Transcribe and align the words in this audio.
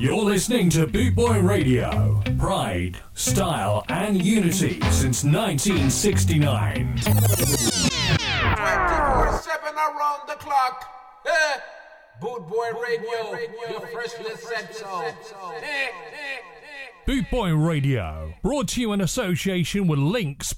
You're 0.00 0.24
listening 0.24 0.70
to 0.70 0.86
Boot 0.86 1.14
Boy 1.14 1.40
Radio. 1.40 2.22
Pride, 2.38 2.96
style, 3.12 3.84
and 3.90 4.24
unity 4.24 4.80
since 4.90 5.24
1969. 5.24 6.96
24 7.02 7.20
7 9.42 9.74
around 9.74 10.26
the 10.26 10.36
clock. 10.38 10.86
Eh? 11.26 11.58
Boot 12.18 12.48
Boy 12.48 12.70
Radio, 12.82 13.38
your 13.68 13.86
freshly 13.88 14.34
said 14.36 14.74
so. 14.74 15.04
Boot 17.04 17.26
Boy 17.30 17.52
Radio, 17.52 18.32
brought 18.42 18.68
to 18.68 18.80
you 18.80 18.94
in 18.94 19.02
association 19.02 19.86
with 19.86 19.98
Links 19.98 20.54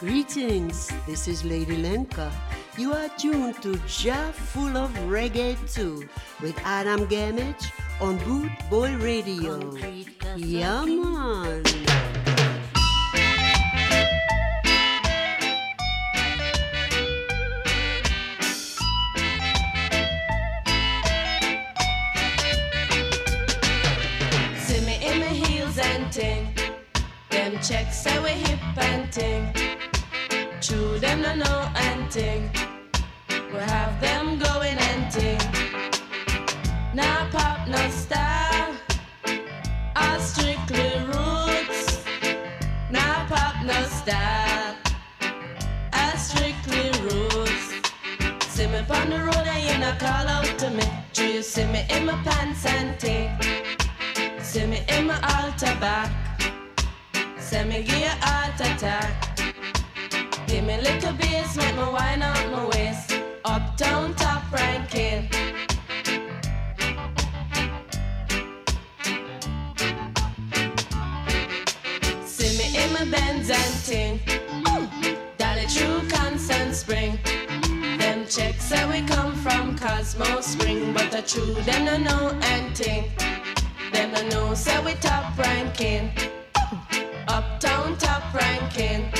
Greetings, 0.00 0.90
this 1.06 1.28
is 1.28 1.44
Lady 1.44 1.76
Lenka. 1.76 2.32
You 2.78 2.94
are 2.94 3.10
tuned 3.18 3.60
to 3.60 3.76
Jar 3.86 4.32
Full 4.32 4.74
of 4.74 4.90
Reggae 5.00 5.58
2 5.74 6.08
with 6.40 6.58
Adam 6.64 7.06
Gamage 7.06 7.70
on 8.00 8.16
Boot 8.24 8.50
Boy 8.70 8.96
Radio. 8.96 9.60
Yeah, 10.38 10.86
man. 10.86 11.66
See 24.56 24.80
me 24.80 24.96
in 25.04 25.20
my 25.20 25.26
heels 25.26 25.76
and 25.76 26.10
ting. 26.10 26.54
Them 27.28 27.60
checks 27.60 28.02
say 28.02 28.18
we 28.18 28.30
hip 28.30 28.78
and 28.78 29.12
ting. 29.12 29.59
Them 31.10 31.22
no 31.22 31.34
know 31.34 31.68
and 31.74 32.08
ting. 32.08 32.48
We 33.52 33.58
have 33.58 34.00
them 34.00 34.38
going 34.38 34.78
and 34.78 35.10
ting. 35.10 35.40
Now 36.94 37.28
pop, 37.32 37.66
no 37.66 37.82
style. 37.90 38.76
All 39.96 40.20
strictly 40.20 40.88
roots. 41.10 42.04
Now 42.92 43.26
pop, 43.28 43.56
no 43.64 43.82
style. 43.98 44.76
All 45.92 46.16
strictly 46.16 46.92
roots. 47.02 47.66
See 48.46 48.68
me 48.68 48.78
on 48.78 49.10
the 49.10 49.18
road 49.18 49.46
and 49.54 49.62
you 49.66 49.78
not 49.78 49.98
call 49.98 50.28
out 50.28 50.58
to 50.60 50.70
me. 50.70 50.84
Do 51.12 51.26
you 51.26 51.42
see 51.42 51.66
me 51.66 51.86
in 51.90 52.06
my 52.06 52.14
pants 52.22 52.64
and 52.66 52.96
ting? 53.00 53.30
See 54.38 54.64
me 54.64 54.84
in 54.86 55.08
my 55.08 55.18
altar 55.34 55.74
back. 55.80 56.08
Send 57.40 57.70
me 57.70 57.82
give 57.82 57.98
you 57.98 58.06
attack. 58.06 59.29
Give 60.50 60.64
me 60.64 60.80
little 60.80 61.12
bass, 61.12 61.56
make 61.56 61.76
me 61.76 61.82
wine 61.92 62.22
out 62.22 62.50
my 62.50 62.66
waist. 62.66 63.14
Uptown 63.44 64.12
top 64.16 64.50
ranking. 64.50 65.30
See 72.26 72.58
me 72.58 72.66
in 72.82 72.92
my 72.92 73.04
Benz 73.04 73.48
and 73.48 73.74
ting. 73.84 74.20
Dolly 75.38 75.66
true 75.68 76.02
constant 76.08 76.74
spring. 76.74 77.16
Them 77.98 78.26
checks 78.26 78.64
say 78.64 78.84
we 78.88 79.06
come 79.06 79.36
from 79.36 79.78
Cosmo 79.78 80.40
Spring, 80.40 80.92
but 80.92 81.12
the 81.12 81.22
true 81.22 81.54
them 81.62 81.84
no 81.84 81.96
know 81.96 82.38
anything. 82.42 83.04
Them 83.92 84.10
no 84.14 84.28
know 84.30 84.54
say 84.54 84.84
we 84.84 84.94
top 84.94 85.38
ranking. 85.38 86.10
Uptown 87.28 87.96
top 87.98 88.34
ranking. 88.34 89.12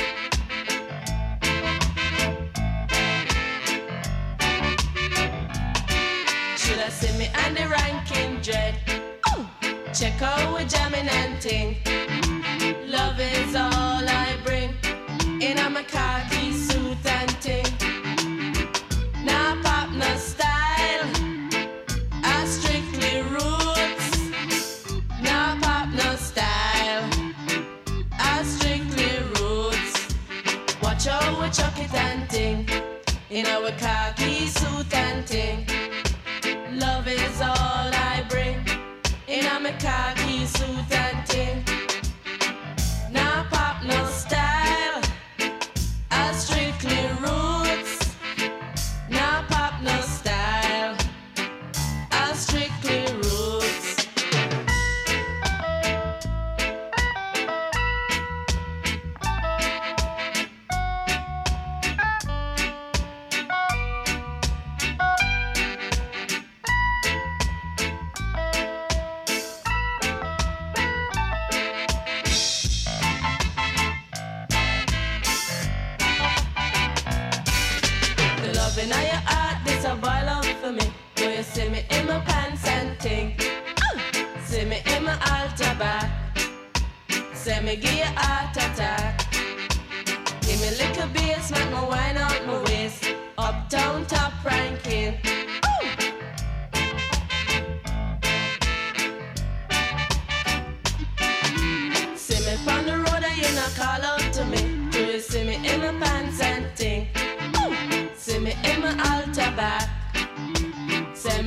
See 6.91 7.16
me 7.16 7.30
and 7.44 7.56
the 7.56 7.69
ranking 7.69 8.40
dread? 8.40 8.74
Check 9.95 10.20
out 10.23 10.56
we 10.56 10.64
jamming 10.64 11.08
and 11.08 11.40
ting. 11.40 11.77
Love 12.89 13.18
is 13.20 13.55
all 13.55 14.02
I 14.05 14.36
bring. 14.45 14.74
In 15.40 15.58
a 15.58 15.70
my 15.70 15.84
khaki 15.84 16.52
suit 16.52 16.98
and 17.06 17.30
ting. 17.40 17.64
Now 19.24 19.56
pop 19.62 19.90
no 19.92 20.17
style. 20.17 21.06
I 22.24 22.45
strictly 22.45 23.22
roots. 23.22 24.90
Now 25.22 25.58
pop 25.62 25.89
no 25.95 26.17
style. 26.17 27.08
I 28.18 28.42
strictly 28.42 29.12
roots. 29.39 30.17
Watch 30.83 31.07
out 31.07 31.40
we 31.40 31.48
chuck 31.51 31.78
it 31.78 31.95
and 31.95 32.28
ting. 32.28 32.68
In 33.30 33.46
our 33.46 33.70
khaki 33.78 34.46
suit 34.48 34.92
and 34.92 35.27
ting. 35.27 35.80
Suit 40.47 40.99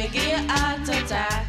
me 0.04 0.10
give 0.10 0.28
you 0.28 0.48
heart 0.50 0.82
attack. 0.90 1.48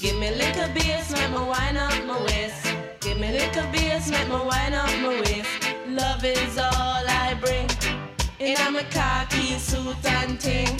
Give 0.00 0.18
me 0.18 0.30
little 0.30 0.68
bass, 0.72 1.12
make 1.12 1.30
me 1.30 1.44
wine 1.44 1.76
up 1.76 2.04
my 2.06 2.22
waist. 2.24 2.64
Give 3.00 3.18
me 3.18 3.32
little 3.32 3.66
bass, 3.70 4.10
make 4.10 4.28
me 4.28 4.40
wine 4.50 4.72
up 4.72 4.90
my 5.02 5.20
waist. 5.20 5.50
Love 5.88 6.24
is 6.24 6.58
all 6.58 7.04
I 7.24 7.36
bring. 7.40 7.68
And 8.40 8.58
I'm 8.60 8.76
a 8.76 8.82
my 8.82 8.88
khaki 8.90 9.58
suit 9.58 10.04
and 10.06 10.40
ting. 10.40 10.74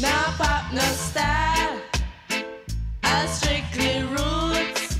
Now 0.00 0.24
pop 0.38 0.72
no 0.72 0.86
style. 1.08 1.80
I 3.04 3.26
strictly 3.26 4.02
roots. 4.14 4.98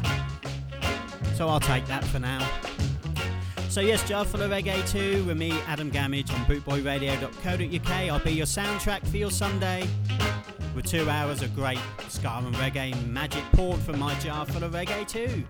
So 1.35 1.49
I'll 1.49 1.59
take 1.59 1.85
that 1.87 2.05
for 2.05 2.19
now. 2.19 2.49
So 3.67 3.81
yes, 3.81 4.07
Jar 4.07 4.23
full 4.23 4.41
of 4.41 4.51
Reggae 4.51 4.89
2 4.89 5.25
with 5.25 5.35
me, 5.35 5.51
Adam 5.67 5.91
Gamage 5.91 6.33
on 6.33 6.45
bootboyradio.co.uk. 6.45 7.91
I'll 7.91 8.19
be 8.19 8.31
your 8.31 8.45
soundtrack 8.45 9.05
for 9.05 9.17
your 9.17 9.31
Sunday 9.31 9.85
with 10.75 10.85
two 10.85 11.09
hours 11.09 11.41
of 11.41 11.53
great 11.55 11.79
ska 12.07 12.41
and 12.45 12.55
reggae 12.55 13.07
magic 13.07 13.43
poured 13.53 13.79
from 13.79 13.99
my 13.99 14.13
jar 14.19 14.45
full 14.45 14.63
of 14.63 14.73
Reggae 14.73 15.07
too. 15.07 15.43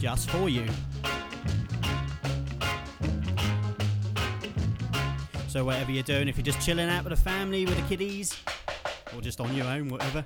Just 0.00 0.30
for 0.30 0.48
you. 0.48 0.66
So 5.48 5.64
whatever 5.64 5.90
you're 5.90 6.02
doing, 6.02 6.28
if 6.28 6.36
you're 6.36 6.44
just 6.44 6.60
chilling 6.60 6.88
out 6.88 7.04
with 7.04 7.10
the 7.10 7.22
family, 7.22 7.64
with 7.64 7.76
the 7.76 7.88
kiddies, 7.88 8.36
or 9.14 9.20
just 9.20 9.40
on 9.40 9.54
your 9.54 9.66
own, 9.66 9.88
whatever. 9.88 10.24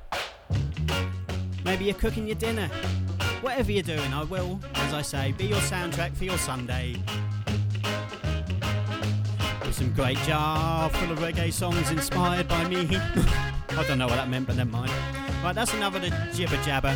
Maybe 1.64 1.84
you're 1.84 1.94
cooking 1.94 2.26
your 2.26 2.36
dinner. 2.36 2.68
Whatever 3.40 3.72
you're 3.72 3.82
doing, 3.82 4.12
I 4.12 4.24
will, 4.24 4.60
as 4.74 4.94
I 4.94 5.02
say, 5.02 5.32
be 5.32 5.46
your 5.46 5.60
soundtrack 5.60 6.16
for 6.16 6.24
your 6.24 6.38
Sunday. 6.38 6.96
Some 9.72 9.94
great 9.94 10.18
jar 10.18 10.90
full 10.90 11.10
of 11.12 11.18
reggae 11.20 11.50
songs 11.50 11.90
inspired 11.90 12.46
by 12.46 12.68
me. 12.68 12.86
I 13.70 13.84
don't 13.88 13.96
know 13.96 14.06
what 14.06 14.16
that 14.16 14.28
meant, 14.28 14.46
but 14.46 14.56
never 14.56 14.70
mind. 14.70 14.92
Right, 15.42 15.54
that's 15.54 15.72
another 15.72 15.98
jibber 16.34 16.58
jabber. 16.62 16.94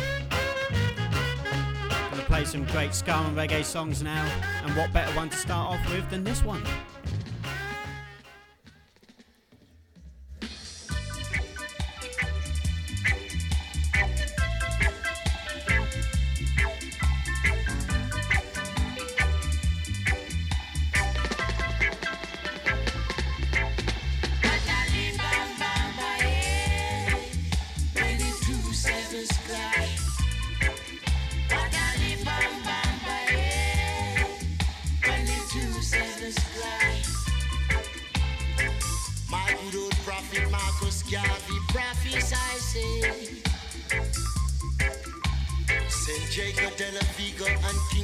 Gonna 2.11 2.23
play 2.27 2.45
some 2.45 2.65
great 2.65 2.93
ska 2.93 3.13
and 3.13 3.35
reggae 3.35 3.65
songs 3.65 4.03
now, 4.03 4.23
and 4.63 4.75
what 4.75 4.93
better 4.93 5.11
one 5.17 5.29
to 5.29 5.37
start 5.37 5.71
off 5.73 5.91
with 5.91 6.07
than 6.11 6.23
this 6.23 6.43
one? 6.43 6.61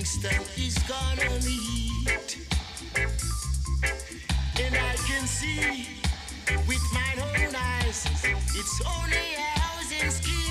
That 0.04 0.46
he's 0.54 0.78
gonna 0.84 1.30
meet. 1.46 2.38
And 4.60 4.76
I 4.76 4.96
can 5.08 5.26
see 5.26 5.88
with 6.68 6.84
my 6.94 7.14
own 7.24 7.56
eyes, 7.56 8.06
it's 8.54 8.82
only 8.86 9.36
a 9.38 9.60
housing 9.60 10.12
scheme. 10.12 10.43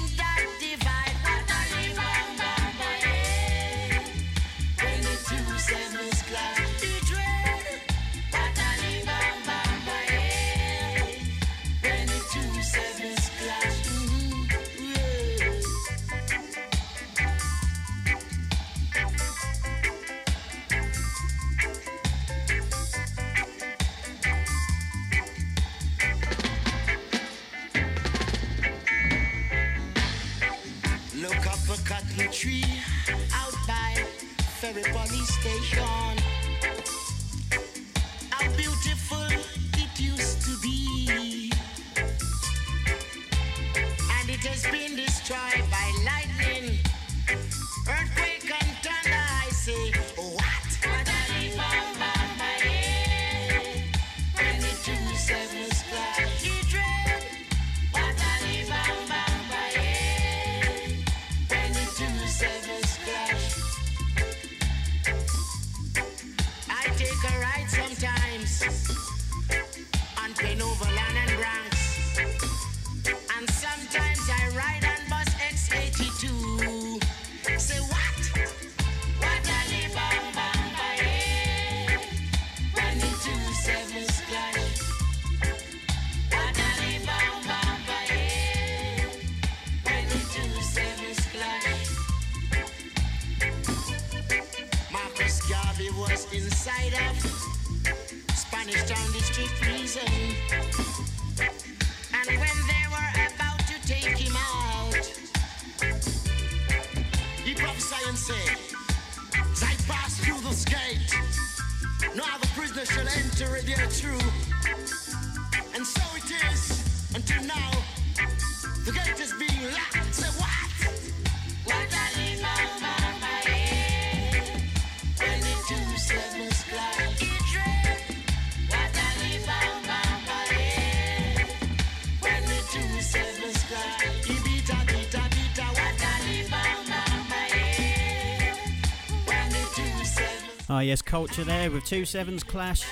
Yes, 140.82 141.02
culture 141.02 141.44
there 141.44 141.70
with 141.70 141.84
two 141.84 142.04
sevens 142.04 142.42
clash. 142.42 142.84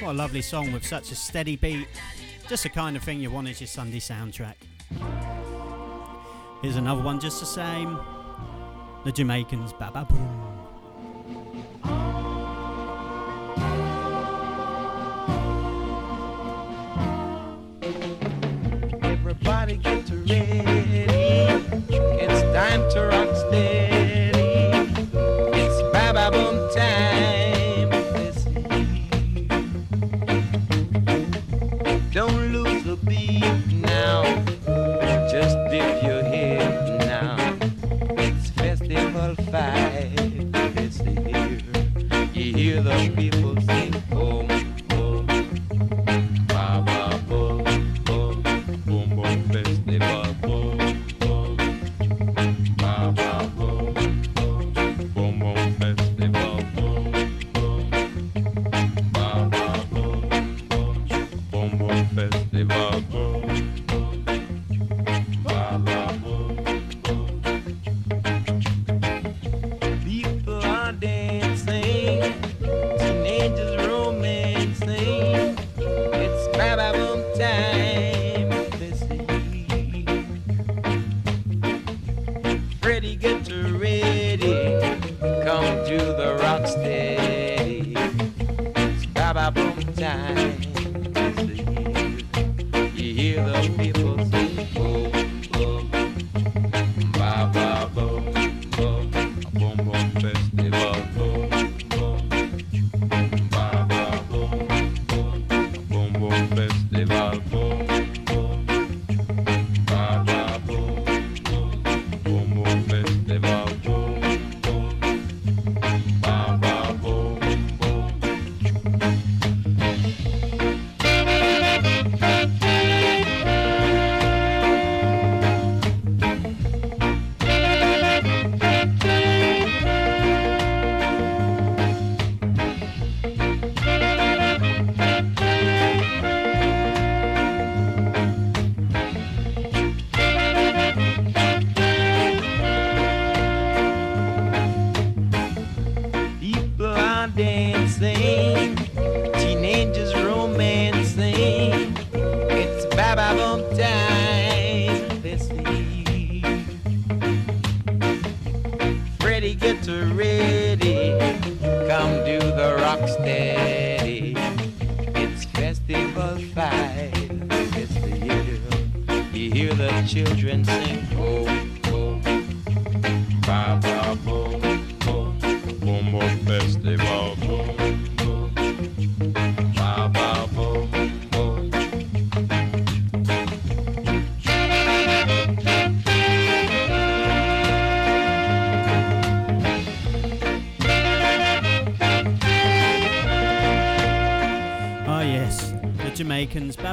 What 0.00 0.10
a 0.10 0.12
lovely 0.12 0.42
song 0.42 0.72
with 0.72 0.86
such 0.86 1.12
a 1.12 1.14
steady 1.14 1.56
beat. 1.56 1.86
Just 2.48 2.62
the 2.62 2.68
kind 2.68 2.96
of 2.96 3.02
thing 3.02 3.20
you 3.20 3.30
want 3.30 3.48
as 3.48 3.60
your 3.60 3.68
Sunday 3.68 4.00
soundtrack. 4.00 4.54
Here's 6.62 6.76
another 6.76 7.02
one 7.02 7.20
just 7.20 7.40
the 7.40 7.46
same. 7.46 7.98
The 9.04 9.12
Jamaicans, 9.12 9.72
Baba 9.74 10.06
Boom. 10.08 10.49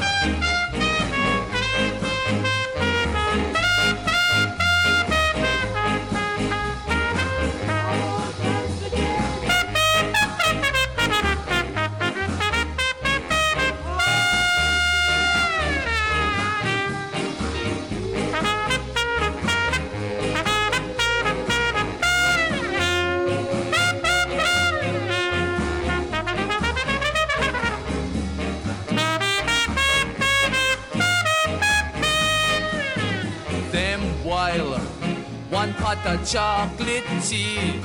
Of 36.06 36.24
chocolate 36.28 37.04
tea, 37.22 37.80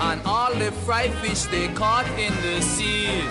and 0.00 0.20
all 0.24 0.52
the 0.54 0.72
fried 0.84 1.12
fish 1.22 1.42
they 1.44 1.68
caught 1.68 2.06
in 2.18 2.34
the 2.42 2.60
sea. 2.60 3.22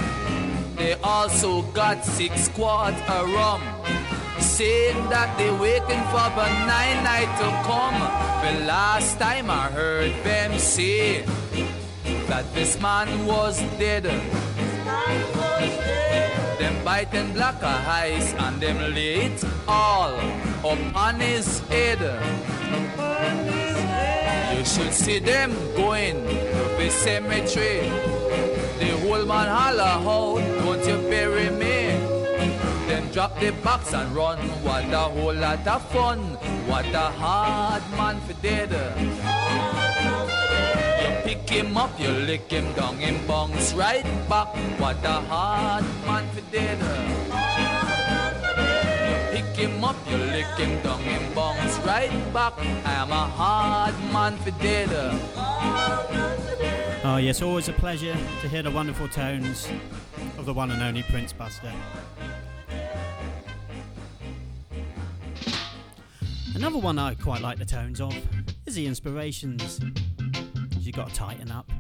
They 0.78 0.94
also 1.04 1.64
got 1.74 2.06
six 2.06 2.48
quarts 2.50 3.00
of 3.10 3.32
rum, 3.34 3.62
saying 4.40 5.10
that 5.10 5.38
they 5.38 5.52
waiting 5.52 6.04
for 6.12 6.28
the 6.40 6.48
nine 6.66 7.04
night 7.04 7.32
to 7.42 7.48
come. 7.68 8.00
The 8.46 8.66
last 8.66 9.20
time 9.20 9.50
I 9.50 9.68
heard 9.72 10.12
them 10.24 10.58
say 10.60 11.26
that 12.28 12.46
this 12.54 12.80
man 12.82 13.26
was 13.26 13.60
dead. 13.78 14.04
Them 16.60 16.76
biting 16.86 17.34
black 17.34 17.62
eyes 17.62 18.34
and 18.40 18.62
them 18.62 18.78
it 18.96 19.44
all 19.68 20.16
upon 20.64 21.20
his 21.20 21.60
head. 21.68 22.00
You 24.54 24.64
should 24.64 24.94
see 24.94 25.20
them 25.20 25.52
going 25.76 26.26
to 26.28 26.76
the 26.78 26.90
cemetery. 26.90 27.90
The 28.80 28.90
whole 29.02 29.26
man 29.26 29.48
holler 29.48 29.82
out, 29.82 30.66
won't 30.66 30.86
you 30.86 30.98
bury 31.10 31.50
me? 31.50 31.98
Then 32.88 33.12
drop 33.12 33.40
the 33.40 33.52
box 33.64 33.94
and 33.94 34.16
run. 34.16 34.38
What 34.64 34.86
a 34.94 35.10
whole 35.16 35.34
lot 35.34 35.66
of 35.68 35.82
fun. 35.90 36.20
What 36.68 36.86
a 36.94 37.10
hard 37.22 37.84
man 37.98 38.20
for 38.22 38.34
dead. 38.42 38.72
You 41.02 41.12
pick 41.24 41.50
him 41.50 41.78
up, 41.78 42.00
you 42.00 42.10
lick 42.10 42.52
him 42.52 42.72
down, 42.74 42.98
him 42.98 43.26
bounce 43.28 43.74
right 43.74 44.06
back. 44.30 44.56
What 44.80 45.04
a 45.04 45.22
hard 45.32 45.86
man 46.06 46.28
for 46.30 46.42
dead. 46.52 47.85
Pick 49.56 49.70
him 49.70 49.84
up, 49.86 49.96
you 50.10 50.18
lick 50.18 50.48
him 50.58 50.82
down, 50.82 51.00
him 51.00 51.34
bounce 51.34 51.78
right 51.80 52.12
back. 52.34 52.60
I'm 52.86 53.10
a 53.10 53.16
hard 53.16 53.96
man 54.12 54.36
for 54.40 54.52
dead. 54.62 54.90
Oh, 57.06 57.18
yes, 57.22 57.42
always 57.42 57.70
a 57.70 57.72
pleasure 57.72 58.18
to 58.42 58.50
hear 58.50 58.64
the 58.64 58.72
wonderful 58.72 59.08
tones 59.08 59.70
of 60.38 60.46
the 60.46 60.54
one 60.54 60.72
and 60.72 60.84
only 60.84 61.04
Prince 61.04 61.32
Buster. 61.32 61.72
Another 66.54 66.80
one 66.80 67.00
I 67.00 67.14
quite 67.16 67.42
like 67.42 67.58
the 67.58 67.64
tones 67.64 68.02
of 68.02 68.14
is 68.66 68.76
the 68.76 68.86
Inspirations. 68.86 69.80
You 70.82 70.92
got 70.92 71.08
to 71.08 71.16
tighten 71.16 71.50
up. 71.50 71.72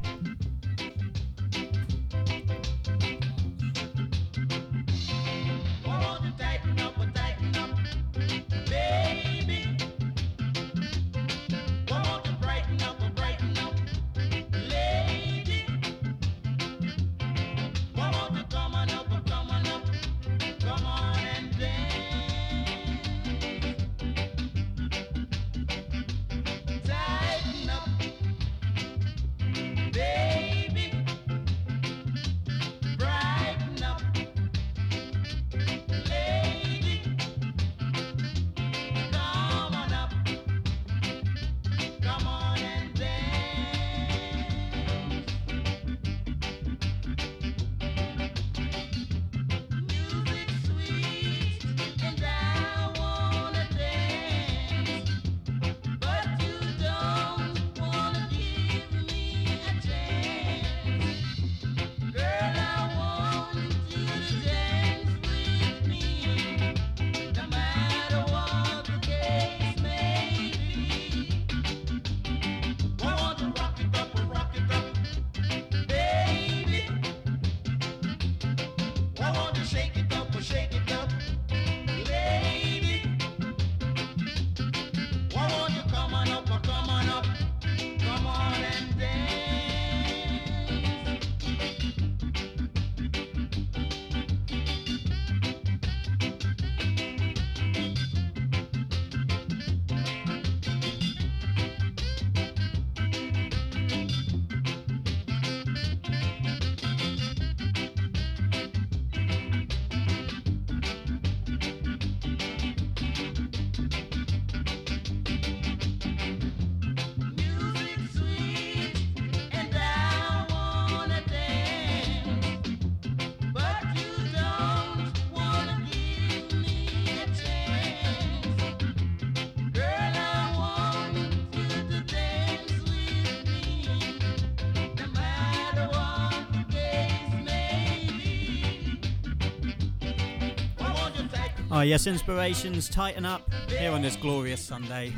Yes, 141.85 142.07
inspirations 142.07 142.89
tighten 142.89 143.25
up 143.25 143.47
here 143.69 143.91
on 143.91 144.01
this 144.01 144.15
glorious 144.15 144.61
Sunday 144.61 145.13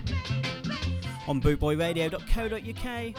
on 1.28 1.40
bootboyradio.co.uk. 1.42 3.16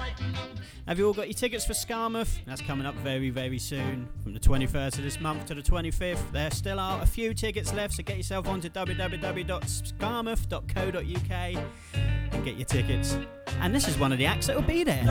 Have 0.86 0.98
you 0.98 1.06
all 1.06 1.12
got 1.12 1.28
your 1.28 1.34
tickets 1.34 1.64
for 1.64 1.74
Skamouth? 1.74 2.38
That's 2.46 2.62
coming 2.62 2.86
up 2.86 2.96
very, 2.96 3.30
very 3.30 3.58
soon. 3.58 4.08
From 4.22 4.34
the 4.34 4.40
21st 4.40 4.98
of 4.98 5.04
this 5.04 5.20
month 5.20 5.46
to 5.46 5.54
the 5.54 5.62
25th. 5.62 6.32
There 6.32 6.50
still 6.50 6.80
are 6.80 7.00
a 7.02 7.06
few 7.06 7.34
tickets 7.34 7.72
left, 7.74 7.94
so 7.94 8.02
get 8.02 8.16
yourself 8.16 8.48
onto 8.48 8.68
www.skamouth.co.uk 8.68 11.64
and 12.32 12.44
get 12.44 12.56
your 12.56 12.66
tickets. 12.66 13.16
And 13.60 13.72
this 13.74 13.86
is 13.86 13.98
one 13.98 14.12
of 14.12 14.18
the 14.18 14.26
acts 14.26 14.46
that 14.46 14.56
will 14.56 14.62
be 14.62 14.84
there. 14.84 15.02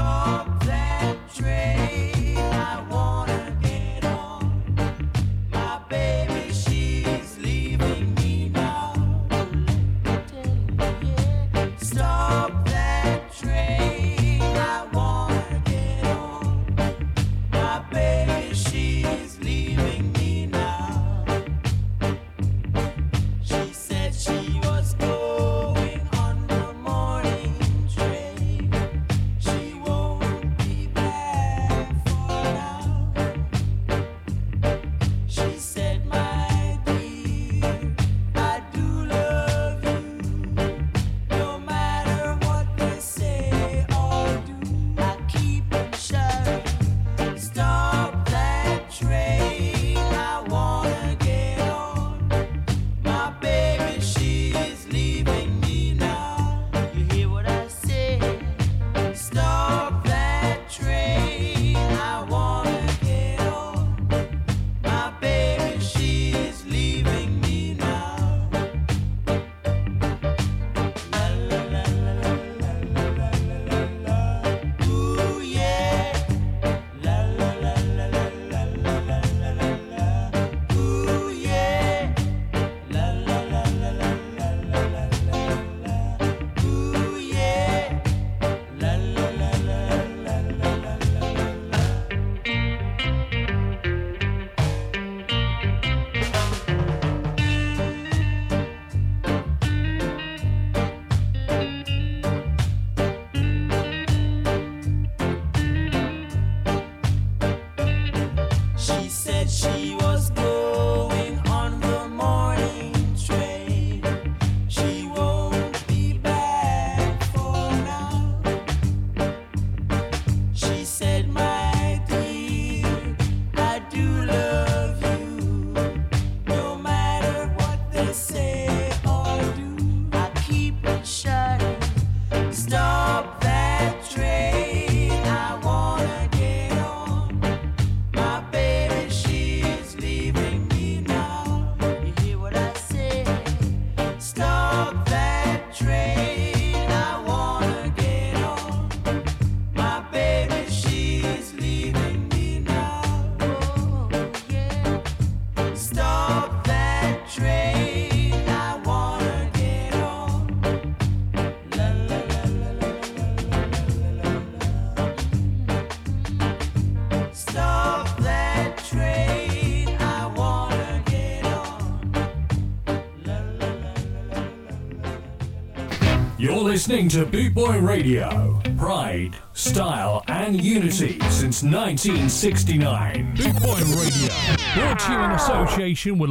Listening 176.87 177.09
to 177.09 177.25
Bootboy 177.25 177.85
Radio. 177.85 178.61
Pride, 178.77 179.35
style, 179.51 180.23
and 180.29 180.63
unity 180.63 181.19
since 181.29 181.61
1969. 181.61 183.35
Bootboy 183.35 183.81
Radio. 183.99 184.33
Brought 184.73 184.99
to 184.99 185.11
you 185.11 185.19
in 185.19 185.31
association 185.31 186.17
with 186.17 186.29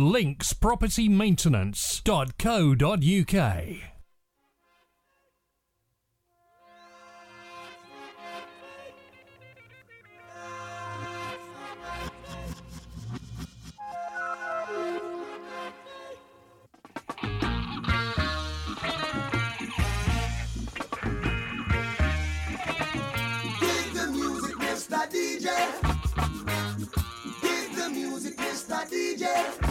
yeah. 29.26 29.65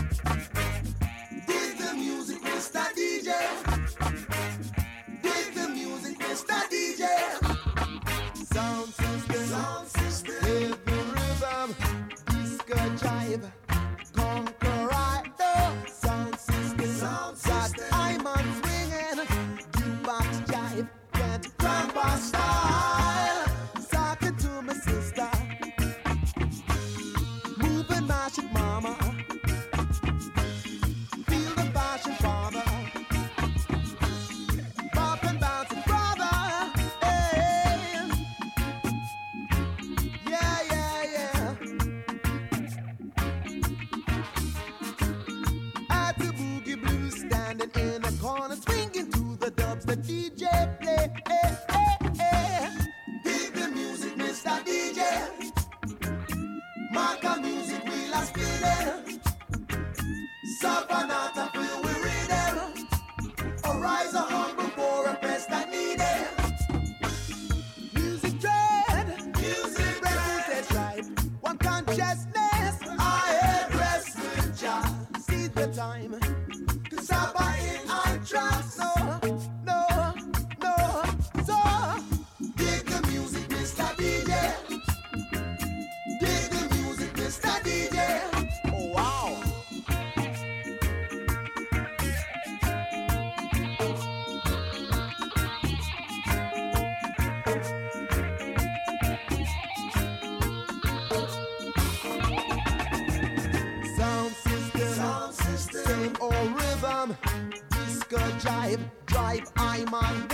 Links 108.36 108.45
Property 108.45 109.86
Maintenance.co.uk. 109.86 110.24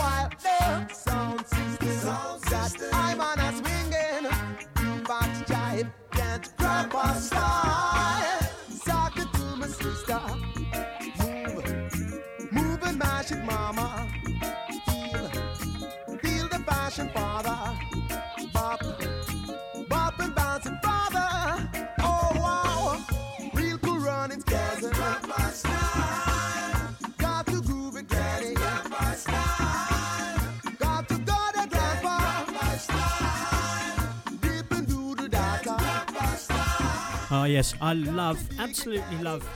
yes, 37.52 37.74
I 37.82 37.94
love, 37.94 38.40
absolutely 38.60 39.18
love 39.18 39.48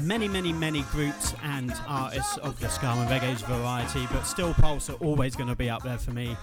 many, 0.00 0.28
many, 0.28 0.52
many 0.52 0.82
groups 0.90 1.34
and 1.42 1.72
artists 1.86 2.36
of 2.38 2.58
the 2.58 2.68
ska 2.68 2.86
and 2.86 3.08
reggae 3.08 3.36
variety, 3.46 4.06
but 4.12 4.24
Steel 4.24 4.54
Pulse 4.54 4.90
are 4.90 4.94
always 5.04 5.36
going 5.36 5.48
to 5.48 5.54
be 5.54 5.70
up 5.70 5.82
there 5.82 5.98
for 5.98 6.10
me. 6.10 6.36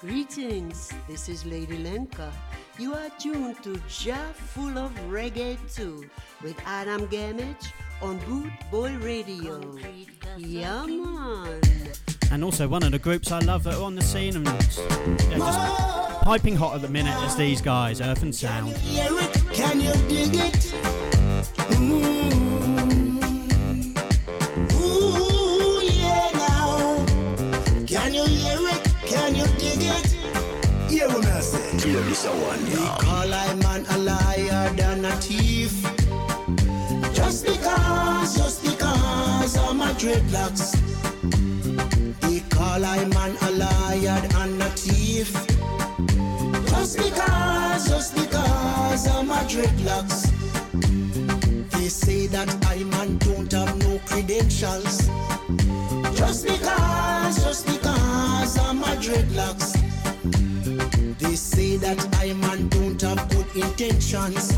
Greetings, 0.00 0.92
this 1.08 1.28
is 1.28 1.44
Lady 1.44 1.78
Lenka. 1.78 2.32
You 2.78 2.94
are 2.94 3.10
tuned 3.18 3.62
to 3.62 3.76
Jar 3.88 4.32
Full 4.54 4.78
of 4.78 4.92
Reggae 5.10 5.58
2 5.74 6.04
with 6.42 6.56
Adam 6.66 7.06
Gamage 7.08 7.70
on 8.00 8.18
Boot 8.26 8.50
Boy 8.70 8.96
Radio. 8.96 9.60
Yeah, 10.38 10.86
man 10.86 11.60
and 12.32 12.42
also 12.42 12.66
one 12.66 12.82
of 12.82 12.90
the 12.90 12.98
groups 12.98 13.30
I 13.30 13.40
love 13.40 13.62
that 13.64 13.74
are 13.74 13.82
on 13.82 13.94
the 13.94 14.02
scene 14.02 14.36
and 14.36 14.46
just 14.46 14.80
piping 16.22 16.56
hot 16.56 16.74
at 16.74 16.80
the 16.80 16.88
minute 16.88 17.14
as 17.16 17.36
these 17.36 17.60
guys, 17.60 18.00
Earth 18.00 18.22
and 18.22 18.34
Sound. 18.34 18.74
Can 19.52 19.80
you 19.80 19.92
dig 20.08 20.34
it? 20.34 20.72
Ooh, 24.72 25.80
yeah, 25.82 26.30
now. 26.32 27.04
Can 27.86 28.14
you 28.14 28.24
hear 28.24 28.58
it? 28.70 28.82
Can 29.04 29.34
you 29.34 29.46
dig 29.58 29.82
it? 29.82 30.16
Yeah, 30.90 31.08
one, 31.08 32.66
yeah. 32.66 32.96
call 32.98 33.34
I 33.34 33.54
man 33.54 33.84
a 33.90 33.98
liar 33.98 34.72
than 34.74 35.04
a 35.04 35.12
thief. 35.16 35.82
Just 37.12 37.44
because, 37.44 38.36
just 38.36 38.62
because 38.62 39.58
of 39.58 39.76
my 39.76 39.92
dreadlocks 39.92 41.01
call 42.54 42.84
I 42.84 43.04
man 43.04 43.36
a 43.42 43.50
liar 43.50 44.22
and 44.42 44.62
a 44.62 44.70
thief. 44.70 45.32
Just 46.70 46.96
because, 46.98 47.88
just 47.88 48.14
because 48.14 49.06
I'm 49.08 49.30
a 49.30 49.40
dreadlocks. 49.52 50.30
They 51.72 51.88
say 51.88 52.26
that 52.28 52.48
I 52.66 52.84
man 52.84 53.18
don't 53.18 53.50
have 53.52 53.76
no 53.78 53.98
credentials. 54.06 54.98
Just 56.16 56.46
because, 56.46 57.44
just 57.44 57.66
because 57.66 58.58
I'm 58.58 58.82
a 58.82 58.94
dreadlocks. 59.04 59.70
They 61.18 61.34
say 61.36 61.76
that 61.78 61.98
I 62.20 62.32
man 62.34 62.68
don't 62.68 63.00
have 63.02 63.28
good 63.30 63.48
intentions. 63.56 64.48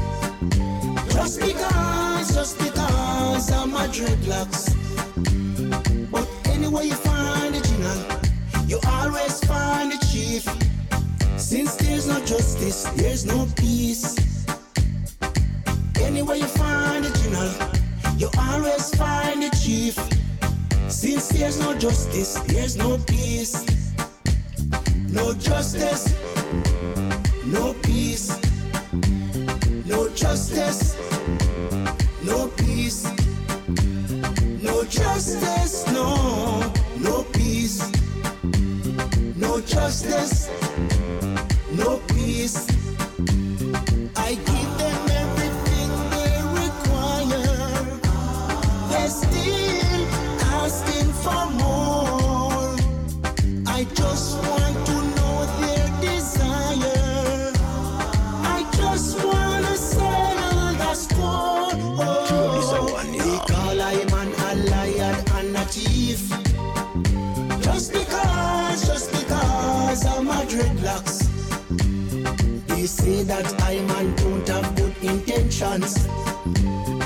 Just 1.14 1.40
because, 1.40 2.35
just 2.35 2.59
because 2.59 3.50
I'm 3.52 3.74
a 3.74 3.87
dreadlocks. 3.96 4.62
But 6.11 6.28
anyway 6.46 6.87
you 6.87 6.94
find 6.94 7.13
always 9.05 9.45
find 9.45 9.93
the 9.93 9.99
chief. 10.11 10.45
Since 11.38 11.77
there's 11.77 12.07
no 12.07 12.19
justice, 12.25 12.85
there's 12.97 13.25
no 13.27 13.47
peace. 13.57 14.17
Anywhere 16.01 16.37
you 16.37 16.47
find 16.47 17.05
you 17.05 17.31
know, 17.31 17.51
you 18.17 18.31
always 18.38 18.95
find 18.95 19.43
the 19.43 19.51
chief. 19.62 19.95
Since 20.88 21.29
there's 21.29 21.61
no 21.61 21.75
justice, 21.77 22.35
there's 22.47 22.77
no 22.77 22.99
peace. 22.99 23.55
No 25.09 25.35
justice, 25.35 26.05
no 27.45 27.75
peace. 27.83 28.29
No 29.85 30.09
justice, 30.11 30.97
no 32.23 32.49
peace. 32.57 33.05
No 34.62 34.85
justice, 34.85 35.87
no, 35.93 36.73
no 36.99 37.23
peace. 37.35 38.04
No 39.55 39.61
justice, 39.61 40.51
no 41.71 41.99
peace. 42.09 42.67
I 44.17 44.35
give 44.35 44.71
them 44.83 45.03
everything 45.23 45.90
they 46.14 46.35
require. 46.61 47.71
They're 48.90 49.11
still 49.11 50.07
asking 50.59 51.12
for 51.23 51.47
more. 51.62 52.75
I 53.69 53.87
just 53.95 54.38
want 54.43 54.84
They 72.85 72.88
say 72.88 73.23
that 73.23 73.62
I 73.62 73.81
man 73.81 74.14
don't 74.16 74.47
have 74.47 74.77
good 74.77 74.94
intentions. 75.03 75.94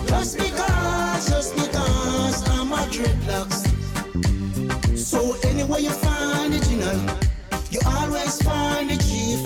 Just 0.09 0.37
because, 0.37 1.29
just 1.31 1.55
because 1.55 2.49
I'm 2.49 2.73
a 2.73 2.83
dreadlocks. 2.91 3.63
So 4.99 5.37
anywhere 5.49 5.79
you 5.79 5.91
find 5.91 6.53
it, 6.53 6.69
you 6.69 6.79
know, 6.79 7.17
you 7.71 7.79
always 7.87 8.43
find 8.43 8.91
the 8.91 8.97
chief. 9.07 9.39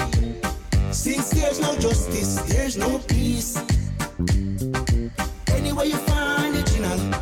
Since 0.91 1.33
there's 1.33 1.61
no 1.61 1.77
justice, 1.77 2.41
there's 2.49 2.79
no 2.79 2.99
peace. 3.01 3.59
Anywhere 5.49 5.85
you 5.85 5.99
find 6.09 6.57
it, 6.57 6.75
you 6.75 6.81
know, 6.81 7.21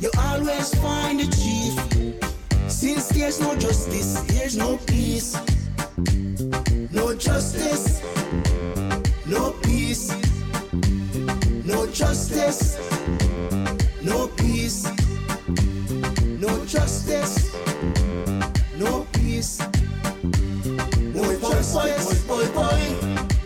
you 0.00 0.10
always 0.18 0.74
find 0.82 1.18
the 1.18 1.28
chief. 1.40 2.70
Since 2.70 3.08
there's 3.08 3.40
no 3.40 3.56
justice, 3.56 4.20
there's 4.28 4.58
no 4.58 4.76
peace. 4.86 5.34
No 6.92 7.14
justice, 7.14 8.02
peace. 10.00 10.14
No 11.64 11.86
justice, 11.86 12.78
no 14.02 14.28
peace. 14.28 14.84
No 16.38 16.64
justice, 16.66 17.52
no 18.78 19.06
peace. 19.12 19.58
Boy, 21.12 21.36
boy, 21.36 21.62
boy, 21.72 22.16
boy, 22.26 22.46
boy. 22.54 22.82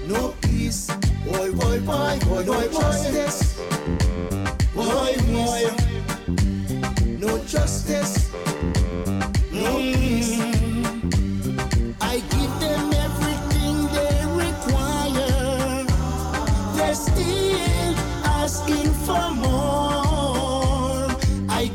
No 0.06 0.34
peace. 0.40 0.88
Boy, 1.26 1.50
boy, 1.50 1.80
boy, 1.80 2.18
boy, 2.24 2.44
no 2.44 2.60
justice. 2.70 3.56
Boy, 4.74 5.16
boy. 5.32 5.70
No 7.18 7.38
justice. 7.46 8.30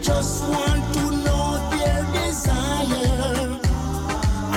Just 0.10 0.43
want 0.50 0.84
to 0.95 1.04
know 1.26 1.45
their 1.74 2.02
desire. 2.17 3.60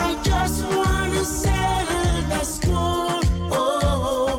I 0.06 0.10
just 0.24 0.64
want 0.64 1.12
to 1.12 1.24
settle 1.24 2.22
the 2.32 2.42
score. 2.42 3.20
Oh, 3.52 4.38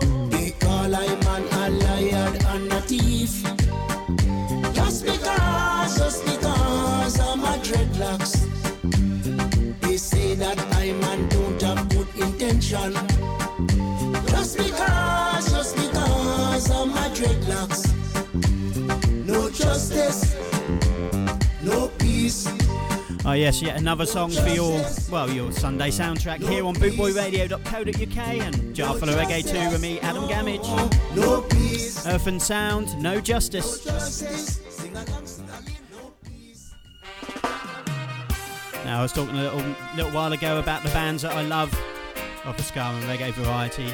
I 0.91 1.69
liar 1.69 2.29
and 2.53 2.73
a 2.73 2.81
thief. 2.81 3.33
Just 4.73 5.05
because, 5.05 5.97
just 5.97 6.25
because 6.25 7.13
dreadlocks. 7.67 8.33
They 9.81 9.97
say 9.97 10.35
that 10.35 10.59
I 10.81 10.93
man 10.93 11.29
don't 11.29 11.61
have 11.61 11.89
good 11.89 12.09
intention. 12.27 12.93
Just 14.33 14.57
because, 14.57 15.45
just 15.51 15.75
because 15.75 16.71
I'm 16.71 16.89
a 16.89 17.07
dreadlocks. 17.17 17.81
No 19.25 19.49
justice, 19.49 20.35
Oh 22.23 23.33
yes, 23.33 23.61
yet 23.61 23.77
another 23.77 24.05
song 24.05 24.31
for 24.31 24.47
your 24.47 24.81
well 25.11 25.29
your 25.29 25.51
Sunday 25.51 25.89
soundtrack 25.89 26.39
here 26.39 26.65
on 26.65 26.73
bootboyradio.co.uk 26.73 28.17
and 28.17 28.73
Jar 28.73 28.95
of 28.95 29.01
Reggae 29.01 29.43
2 29.43 29.71
with 29.73 29.81
me, 29.81 29.99
Adam 29.99 30.23
Gamage. 30.29 30.63
No 31.17 31.41
peace, 31.41 32.07
Earth 32.07 32.27
and 32.27 32.41
Sound, 32.41 32.97
no 33.01 33.19
justice. 33.19 33.83
justice. 33.83 34.61
Sing 34.69 34.95
along, 34.95 35.27
sing 35.27 35.49
along, 35.49 35.65
no 35.91 36.13
peace. 36.23 36.73
Now 38.85 38.99
I 38.99 39.01
was 39.01 39.11
talking 39.11 39.35
a 39.35 39.41
little 39.41 39.75
little 39.97 40.11
while 40.11 40.31
ago 40.31 40.59
about 40.59 40.83
the 40.83 40.91
bands 40.91 41.23
that 41.23 41.33
I 41.33 41.41
love 41.41 41.77
of 42.45 42.55
the 42.55 42.63
ska 42.63 42.79
and 42.79 43.03
reggae 43.03 43.33
variety, 43.33 43.89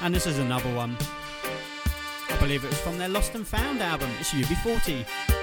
and 0.00 0.12
this 0.12 0.26
is 0.26 0.38
another 0.40 0.74
one. 0.74 0.96
I 2.30 2.36
believe 2.40 2.64
it 2.64 2.68
was 2.70 2.80
from 2.80 2.98
their 2.98 3.08
Lost 3.08 3.36
and 3.36 3.46
Found 3.46 3.80
album. 3.80 4.10
It's 4.18 4.30
UB40. 4.30 5.41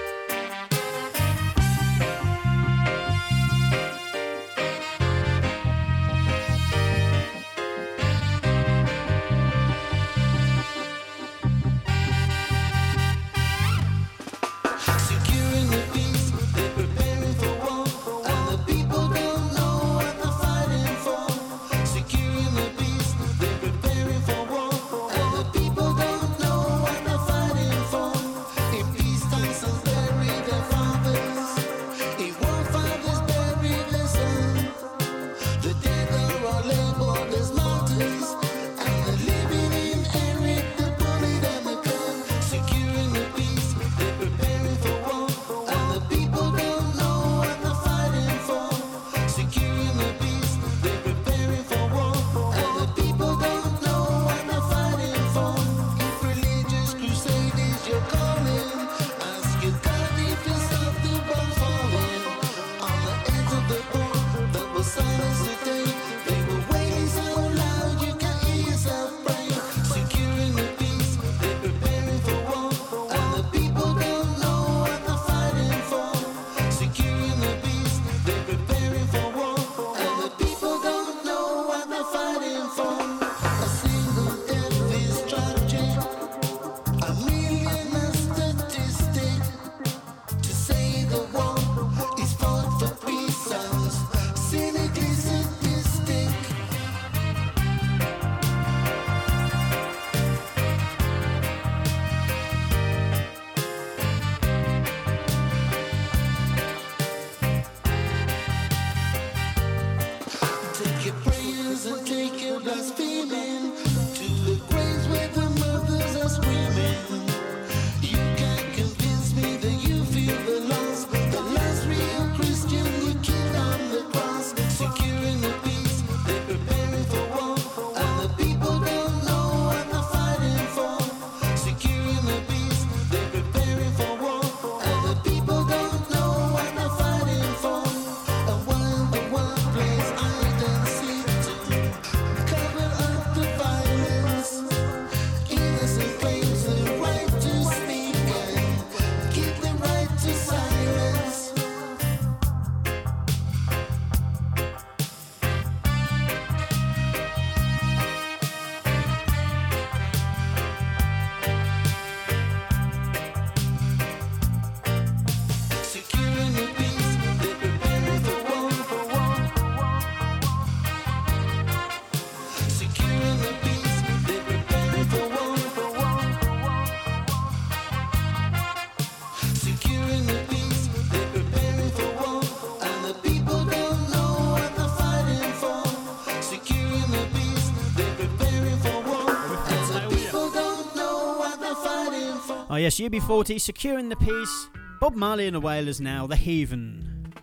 Yes, 192.97 193.11
UB40 193.11 193.61
securing 193.61 194.09
the 194.09 194.15
peace. 194.15 194.69
Bob 194.99 195.13
Marley 195.13 195.45
and 195.45 195.55
the 195.55 195.59
Wailers 195.59 196.01
now, 196.01 196.25
The 196.25 196.35
Heathen. 196.35 197.33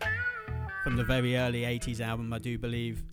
From 0.82 0.96
the 0.96 1.04
very 1.04 1.36
early 1.36 1.62
80s 1.62 2.00
album, 2.00 2.32
I 2.32 2.38
do 2.38 2.58
believe, 2.58 3.04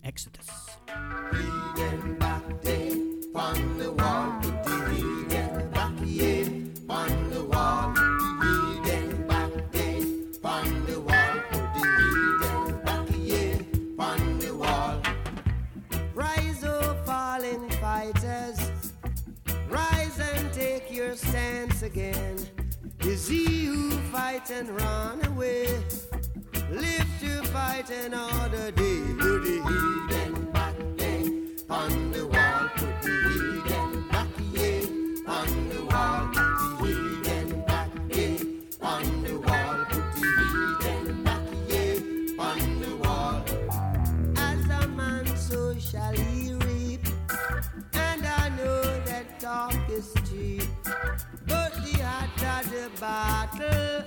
the 52.84 53.00
battle. 53.00 54.04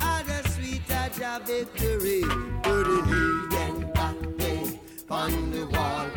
Other 0.00 0.48
sweet 0.50 0.86
victory. 1.46 2.22
Put 2.62 2.86
an 2.86 3.52
egg 3.54 3.94
back 3.94 4.16
on 5.08 5.50
the 5.50 5.66
wall 5.66 6.09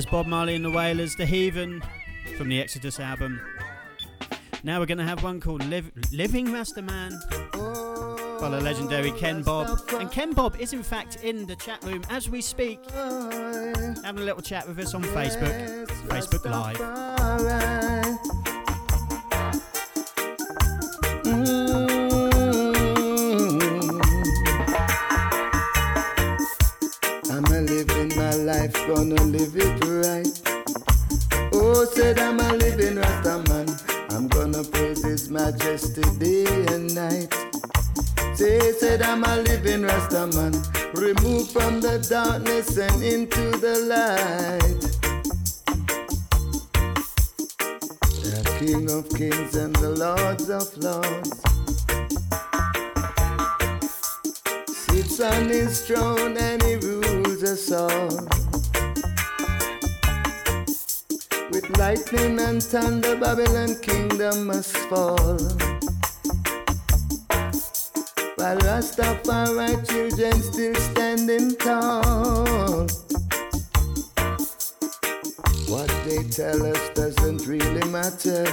Yes, 0.00 0.10
Bob 0.10 0.26
Marley 0.26 0.54
and 0.54 0.64
the 0.64 0.70
Wailers, 0.70 1.14
The 1.14 1.26
Heathen, 1.26 1.82
from 2.38 2.48
the 2.48 2.58
Exodus 2.58 2.98
album. 2.98 3.38
Now 4.64 4.80
we're 4.80 4.86
going 4.86 4.96
to 4.96 5.04
have 5.04 5.22
one 5.22 5.42
called 5.42 5.62
Liv- 5.66 5.92
Living 6.10 6.50
Rasta 6.50 6.80
Man 6.80 7.20
by 7.52 8.48
the 8.48 8.60
legendary 8.62 9.12
Ken 9.12 9.42
Bob. 9.42 9.78
And 9.92 10.10
Ken 10.10 10.32
Bob 10.32 10.56
is, 10.58 10.72
in 10.72 10.82
fact, 10.82 11.22
in 11.22 11.44
the 11.44 11.54
chat 11.54 11.84
room 11.84 12.02
as 12.08 12.30
we 12.30 12.40
speak, 12.40 12.80
having 12.90 14.22
a 14.22 14.24
little 14.24 14.40
chat 14.40 14.66
with 14.66 14.78
us 14.78 14.94
on 14.94 15.02
Facebook, 15.02 15.86
Facebook 16.08 16.46
Live. 16.46 16.78
Mm. 21.24 21.79
Gonna 28.94 29.22
live 29.22 29.54
it 29.54 29.84
right. 29.84 30.26
Oh, 31.52 31.84
said 31.84 32.18
I'm 32.18 32.40
a 32.40 32.54
living 32.54 32.96
Rasta 32.96 33.38
man. 33.48 33.68
I'm 34.10 34.26
gonna 34.26 34.64
praise 34.64 35.04
His 35.04 35.30
Majesty 35.30 36.02
day 36.18 36.46
and 36.74 36.92
night. 36.92 37.32
Say, 38.34 38.72
said 38.72 39.02
I'm 39.02 39.22
a 39.22 39.36
living 39.36 39.82
Rasta 39.82 40.26
man. 40.34 40.52
Remove 40.94 41.48
from 41.52 41.80
the 41.80 42.04
darkness 42.10 42.78
and 42.78 43.00
into 43.00 43.52
the 43.58 43.76
light. 43.94 44.80
The 48.24 48.42
King 48.58 48.90
of 48.90 49.08
Kings 49.10 49.54
and 49.54 49.74
the 49.76 49.90
Lords 49.90 50.50
of 50.50 50.76
Lords 50.78 51.30
sits 54.66 55.20
on 55.20 55.48
his 55.48 55.86
throne 55.86 56.36
and 56.36 56.60
he 56.62 56.74
rules 56.74 57.44
us 57.44 57.70
all. 57.70 58.49
Lightning 61.78 62.38
and 62.40 62.62
thunder, 62.62 63.16
Babylon 63.16 63.74
kingdom 63.80 64.46
must 64.46 64.76
fall. 64.88 65.38
While 68.36 68.58
Rastafari 68.58 69.86
children 69.88 70.42
still 70.42 70.74
standing 70.74 71.56
tall. 71.56 72.86
What 75.68 75.90
they 76.04 76.22
tell 76.24 76.64
us 76.66 76.90
doesn't 76.94 77.46
really 77.46 77.86
matter. 77.90 78.46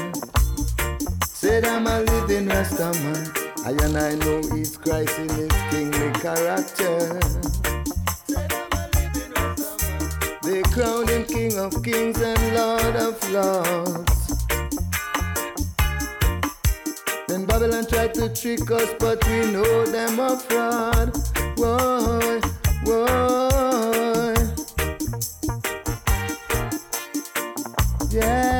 Said 1.25 1.65
I'm 1.65 1.87
a 1.87 2.01
living 2.01 2.47
Rasta 2.47 2.91
man. 3.03 3.31
I 3.65 3.71
and 3.85 3.97
I 3.97 4.15
know 4.15 4.41
he's 4.55 4.77
Christ 4.77 5.17
in 5.19 5.29
his 5.29 5.51
kingly 5.69 6.11
character. 6.19 7.19
They 10.57 10.63
crown 10.71 11.07
him 11.07 11.23
King 11.25 11.55
of 11.59 11.83
Kings 11.83 12.19
and 12.19 12.55
Lord 12.55 12.95
of 12.95 13.31
Lords. 13.31 14.27
Then 17.27 17.45
Babylon 17.45 17.85
tried 17.85 18.15
to 18.15 18.27
trick 18.33 18.71
us, 18.71 18.91
but 18.97 19.23
we 19.27 19.51
know 19.51 19.85
them 19.85 20.19
are 20.19 20.35
fraud. 20.35 21.15
Whoa, 21.57 22.41
whoa. 22.85 24.33
Yeah. 28.09 28.56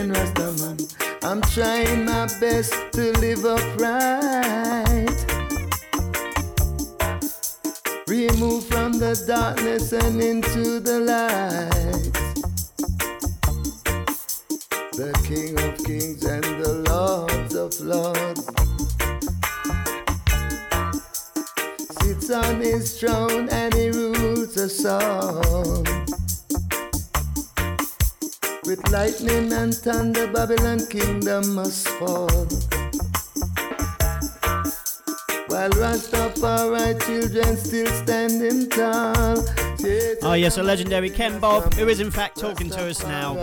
A 0.00 0.04
living 0.04 0.12
Rasta 0.12 0.52
man. 0.64 0.78
I'm 1.22 1.42
trying 1.42 2.04
my 2.04 2.26
best 2.40 2.72
to 2.92 3.12
live 3.18 3.44
upright. 3.44 5.10
Remove 8.06 8.64
from 8.66 8.92
the 8.98 9.22
darkness 9.26 9.92
and 9.92 10.20
into 10.20 10.80
the 10.80 11.00
light. 11.00 12.16
the 14.92 15.12
King 15.24 15.58
of 15.58 15.78
Kings 15.84 16.24
and 16.24 16.44
the 16.62 16.74
Lords 16.90 17.54
of 17.54 17.80
Lords. 17.80 18.46
Sits 22.02 22.30
on 22.30 22.60
his 22.60 22.98
throne 23.00 23.48
and 23.48 23.72
he 23.72 23.90
rules 23.90 24.56
us 24.58 24.84
all. 24.84 26.09
With 28.70 28.88
lightning 28.92 29.52
and 29.52 29.74
thunder, 29.74 30.28
Babylon 30.28 30.86
kingdom 30.86 31.56
must 31.56 31.88
fall. 31.88 32.28
While 35.48 35.70
Rastafari 35.70 37.04
children 37.04 37.56
still 37.56 37.88
standing 37.88 38.70
tall. 38.70 39.44
Oh, 40.22 40.34
yes, 40.34 40.56
a 40.56 40.62
legendary 40.62 41.10
Ken 41.10 41.40
Bob, 41.40 41.74
who 41.74 41.88
is 41.88 41.98
in 41.98 42.12
fact 42.12 42.38
talking 42.38 42.70
to 42.70 42.86
us 42.86 43.02
now 43.02 43.36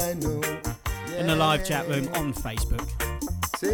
in 1.18 1.28
the 1.28 1.36
live 1.36 1.66
chat 1.66 1.90
room 1.90 2.08
on 2.14 2.34
Facebook. 2.34 3.07
So, 3.58 3.68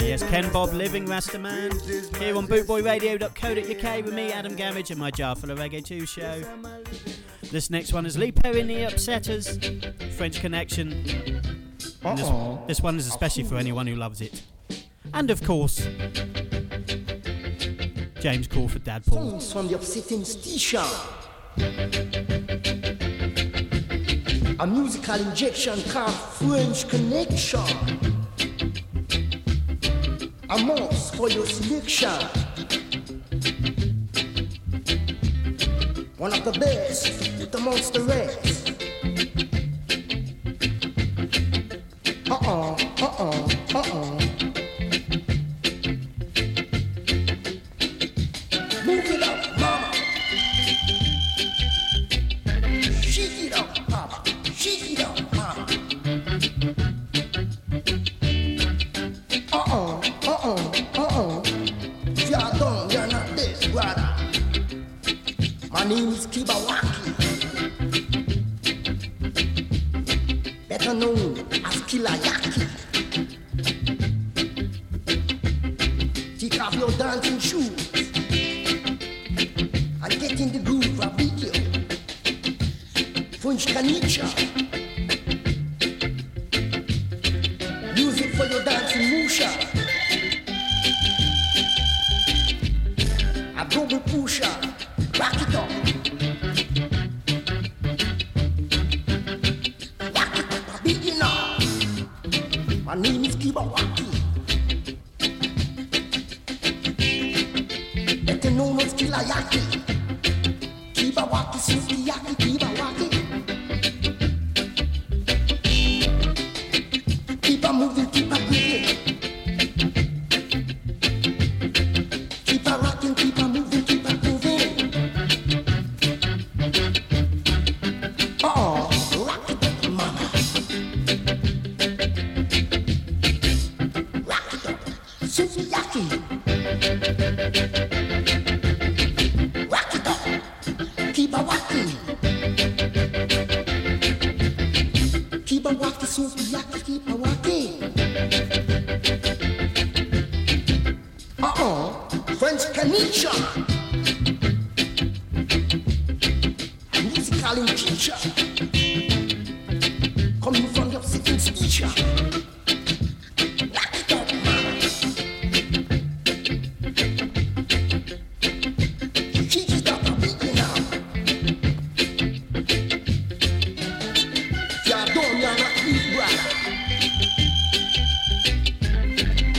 yes, 0.00 0.22
Ken 0.22 0.50
Bob, 0.54 0.72
Living 0.72 1.04
Rastaman, 1.04 2.16
here 2.16 2.34
on 2.34 2.48
bootboyradio.co.uk 2.48 4.04
with 4.06 4.14
me, 4.14 4.32
Adam 4.32 4.56
Gamage, 4.56 4.90
and 4.90 4.98
my 4.98 5.10
Jar 5.10 5.36
Full 5.36 5.50
of 5.50 5.58
Reggae 5.58 5.84
2 5.84 6.06
show. 6.06 6.42
This 7.50 7.68
next 7.68 7.92
one 7.92 8.06
is 8.06 8.16
Lee 8.16 8.32
Perry 8.32 8.60
and 8.60 8.70
the 8.70 8.76
Upsetters, 8.76 10.14
French 10.14 10.40
Connection. 10.40 11.02
This, 11.02 12.30
this 12.66 12.80
one 12.80 12.96
is 12.96 13.06
especially 13.06 13.44
for 13.44 13.56
anyone 13.56 13.86
who 13.86 13.96
loves 13.96 14.22
it. 14.22 14.42
And 15.12 15.30
of 15.30 15.44
course, 15.44 15.86
James 18.20 18.48
Crawford, 18.48 18.84
Dad 18.84 19.04
Paul. 19.04 19.40
From 19.40 19.68
the 19.68 19.74
upsetting 19.74 20.24
station. 20.24 20.80
A 24.58 24.66
musical 24.66 25.16
injection 25.16 25.82
called 25.90 26.14
French 26.14 26.88
Connection. 26.88 28.27
A 30.50 30.58
must 30.58 31.14
for 31.14 31.28
your 31.28 31.44
selection. 31.44 32.08
One 36.16 36.32
of 36.32 36.42
the 36.44 36.52
best 36.58 37.54
amongst 37.54 37.92
the 37.92 38.00
rest. 38.00 38.72
Uh-uh, 42.30 42.76
uh-uh, 43.02 43.48
uh-uh. 43.74 44.27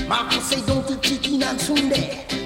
Marco 0.10 0.39
say 0.39 0.60
don't 0.66 0.89
eat 0.89 1.01
chicken 1.03 1.43
and 1.43 1.62
Sunday. 1.62 2.38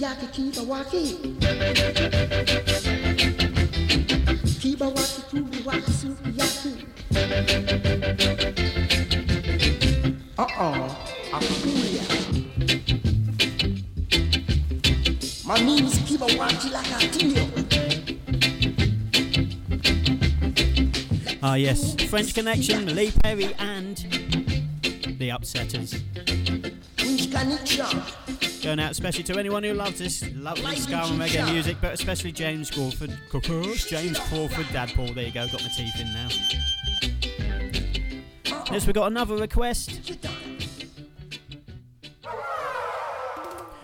Kibawaki, 0.00 0.24
Sukiyaki, 0.24 0.26
Kibawaki. 0.32 1.02
Kibawaki, 4.60 5.20
Kubiwaki, 5.28 5.92
Sukiyaki. 5.92 6.72
Uh-uh, 10.38 10.88
Akuya. 11.36 12.04
My 15.46 15.58
name 15.60 15.84
is 15.84 15.98
Kibawaki 15.98 16.68
Lakatilio. 16.72 17.44
Ah, 21.42 21.56
yes, 21.56 21.94
French 22.08 22.34
Connection, 22.34 22.94
Lee 22.94 23.10
Perry, 23.22 23.54
and 23.58 23.98
the 25.18 25.28
Upsetters. 25.28 26.00
Which 27.04 27.30
connection? 27.30 28.02
Going 28.62 28.78
out 28.78 28.90
especially 28.90 29.24
to 29.24 29.38
anyone 29.38 29.62
who 29.62 29.72
loves 29.72 29.98
this 29.98 30.22
lovely 30.34 30.76
ska 30.76 30.96
and 30.96 31.18
reggae 31.18 31.50
music, 31.50 31.78
but 31.80 31.94
especially 31.94 32.30
James 32.30 32.70
Crawford. 32.70 33.18
James 33.88 34.18
Crawford, 34.18 34.66
Dad 34.70 34.92
Paul. 34.94 35.14
There 35.14 35.24
you 35.24 35.32
go, 35.32 35.46
got 35.46 35.62
my 35.62 35.68
teeth 35.68 35.98
in 35.98 36.12
now. 36.12 36.28
Yes, 38.70 38.86
we 38.86 38.92
got 38.92 39.06
another 39.06 39.36
request 39.36 40.18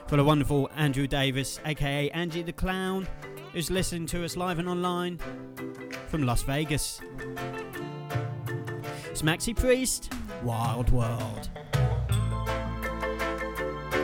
for 0.06 0.16
the 0.16 0.24
wonderful 0.24 0.70
Andrew 0.76 1.06
Davis, 1.06 1.58
aka 1.64 2.10
Angie 2.10 2.42
the 2.42 2.52
Clown, 2.52 3.08
who's 3.52 3.70
listening 3.70 4.06
to 4.06 4.24
us 4.24 4.36
live 4.36 4.58
and 4.58 4.68
online 4.68 5.18
from 6.08 6.24
Las 6.24 6.42
Vegas. 6.42 7.00
It's 9.10 9.22
Maxi 9.22 9.56
Priest, 9.56 10.12
Wild 10.42 10.90
World. 10.90 11.48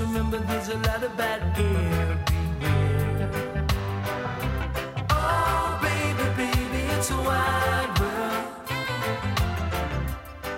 Remember 0.00 0.38
there's 0.38 0.68
a 0.68 0.78
lot 0.78 1.02
of 1.02 1.14
bad 1.16 1.42
everywhere. 1.58 2.24
Oh, 5.10 5.78
baby, 5.82 6.26
baby, 6.36 6.82
it's 6.94 7.10
a 7.10 7.16
wide 7.16 7.98
world. 8.00 8.44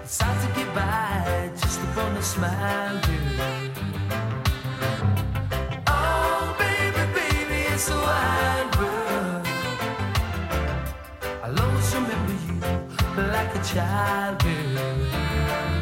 It's 0.04 0.20
hard 0.20 0.38
to 0.42 0.48
get 0.54 0.74
by 0.74 1.50
just 1.60 1.80
upon 1.82 2.16
a 2.16 2.22
smile, 2.22 3.00
dear. 3.02 3.72
Oh, 5.88 6.54
baby, 6.58 7.04
baby, 7.12 7.60
it's 7.74 7.88
a 7.90 7.96
wide 7.96 8.70
world. 8.78 9.46
I'll 11.42 11.60
always 11.60 11.94
remember 11.94 12.34
you 12.46 12.54
like 13.32 13.54
a 13.56 13.62
child, 13.64 14.38
dear. 14.38 15.81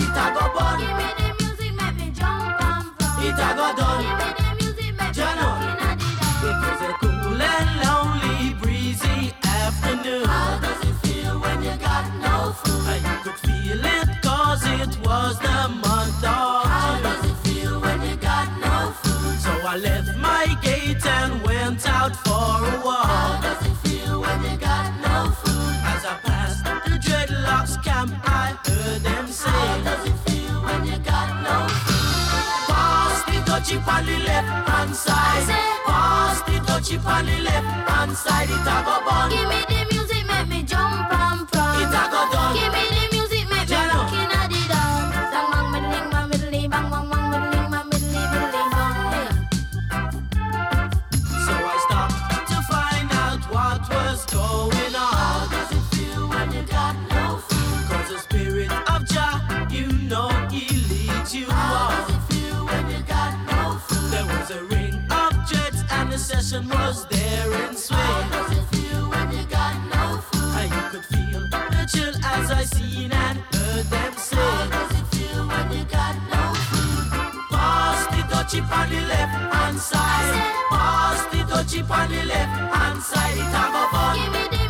hand 0.00 0.51
dutchie 33.72 33.88
on 33.88 34.06
the 34.06 34.18
left 34.24 34.68
hand 34.68 34.96
side. 34.96 35.48
Pass 35.86 36.42
the 36.42 36.52
dutchie 36.52 37.04
on 37.04 37.26
the 37.26 37.38
left 37.40 37.88
hand 37.88 38.16
side. 38.16 38.50
It 38.50 38.54
a 38.54 38.84
go 38.84 39.04
bun. 39.04 39.30
Give 39.30 39.48
me 39.48 39.60
the 39.68 39.94
music, 39.94 40.26
make 40.26 40.48
me 40.48 40.62
jump 40.62 41.12
and 41.12 41.48
prance. 41.48 41.82
It 41.82 41.88
a 41.88 42.10
go 42.10 42.32
done. 42.32 42.41
On 78.72 78.88
the 78.88 79.00
left 79.00 79.54
hand 79.54 79.78
side. 79.78 80.34
Pass 80.70 81.22
the 81.30 81.38
dutchie 81.50 81.90
on 81.90 82.10
the 82.10 82.24
left 82.24 82.74
hand 82.74 83.02
side. 83.02 83.36
It 83.36 83.52
a 83.52 83.64
go 83.72 83.82
fun. 83.92 84.61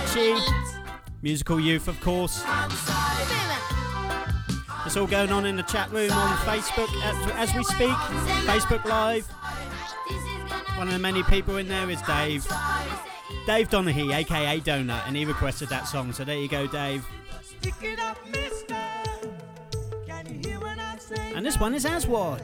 Hand 0.00 0.04
Pastor 0.04 0.18
side. 0.18 0.36
Dutchie. 0.36 1.22
Musical 1.22 1.60
Youth, 1.60 1.88
of 1.88 2.00
course. 2.00 2.42
It's 4.84 4.96
all 4.96 5.06
going 5.06 5.32
on 5.32 5.46
in 5.46 5.56
the 5.56 5.62
chat 5.64 5.90
room 5.90 6.10
on 6.12 6.36
Facebook 6.38 6.88
as, 7.02 7.50
as 7.50 7.54
we 7.54 7.64
speak. 7.64 7.90
Facebook 8.46 8.84
Live. 8.84 9.26
One 10.76 10.86
of 10.88 10.92
the 10.92 11.00
many 11.00 11.22
people 11.24 11.56
in 11.56 11.68
there 11.68 11.90
is 11.90 12.00
Dave. 12.02 12.46
Dave 13.46 13.68
Donaghy, 13.70 14.14
aka 14.14 14.60
Donut, 14.60 15.06
and 15.06 15.16
he 15.16 15.24
requested 15.24 15.68
that 15.70 15.88
song. 15.88 16.12
So 16.12 16.24
there 16.24 16.38
you 16.38 16.48
go, 16.48 16.66
Dave. 16.66 17.04
And 21.34 21.44
this 21.44 21.58
one 21.58 21.74
is 21.74 21.84
Aswad. 21.84 22.42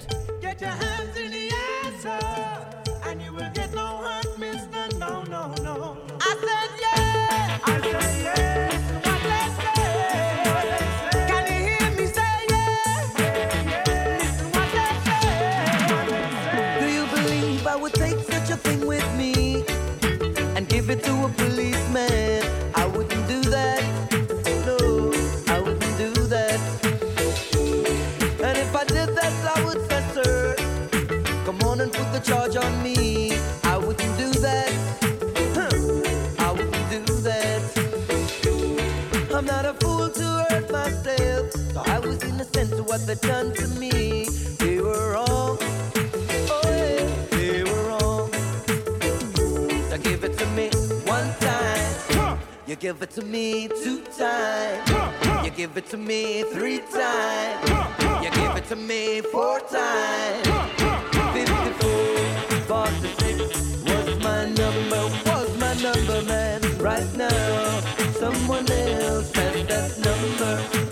They 43.14 43.28
done 43.28 43.52
to 43.54 43.68
me. 43.78 44.24
They 44.58 44.80
were 44.80 45.12
wrong. 45.12 45.58
Oh 45.60 46.62
yeah, 46.64 47.26
they 47.30 47.62
were 47.62 47.84
wrong. 47.88 48.32
So 49.90 49.98
give 49.98 50.24
it 50.24 50.38
to 50.38 50.46
me 50.56 50.70
one 51.04 51.28
time. 51.40 52.38
You 52.66 52.76
give 52.76 53.02
it 53.02 53.10
to 53.10 53.22
me 53.22 53.68
two 53.68 54.02
times. 54.16 54.90
You 55.44 55.50
give 55.50 55.76
it 55.76 55.86
to 55.90 55.96
me 55.96 56.44
three 56.54 56.78
times. 56.78 57.70
You 58.24 58.30
give 58.30 58.56
it 58.56 58.66
to 58.68 58.76
me 58.76 59.20
four 59.20 59.60
times. 59.60 60.46
54, 61.34 61.80
46 62.66 63.82
was 63.88 64.22
my 64.22 64.46
number, 64.46 65.02
was 65.26 65.50
my 65.58 65.74
number, 65.82 66.22
man. 66.22 66.60
Right 66.78 67.16
now, 67.16 67.80
someone 68.12 68.70
else 68.70 69.30
has 69.34 69.66
that 69.66 69.98
number. 69.98 70.91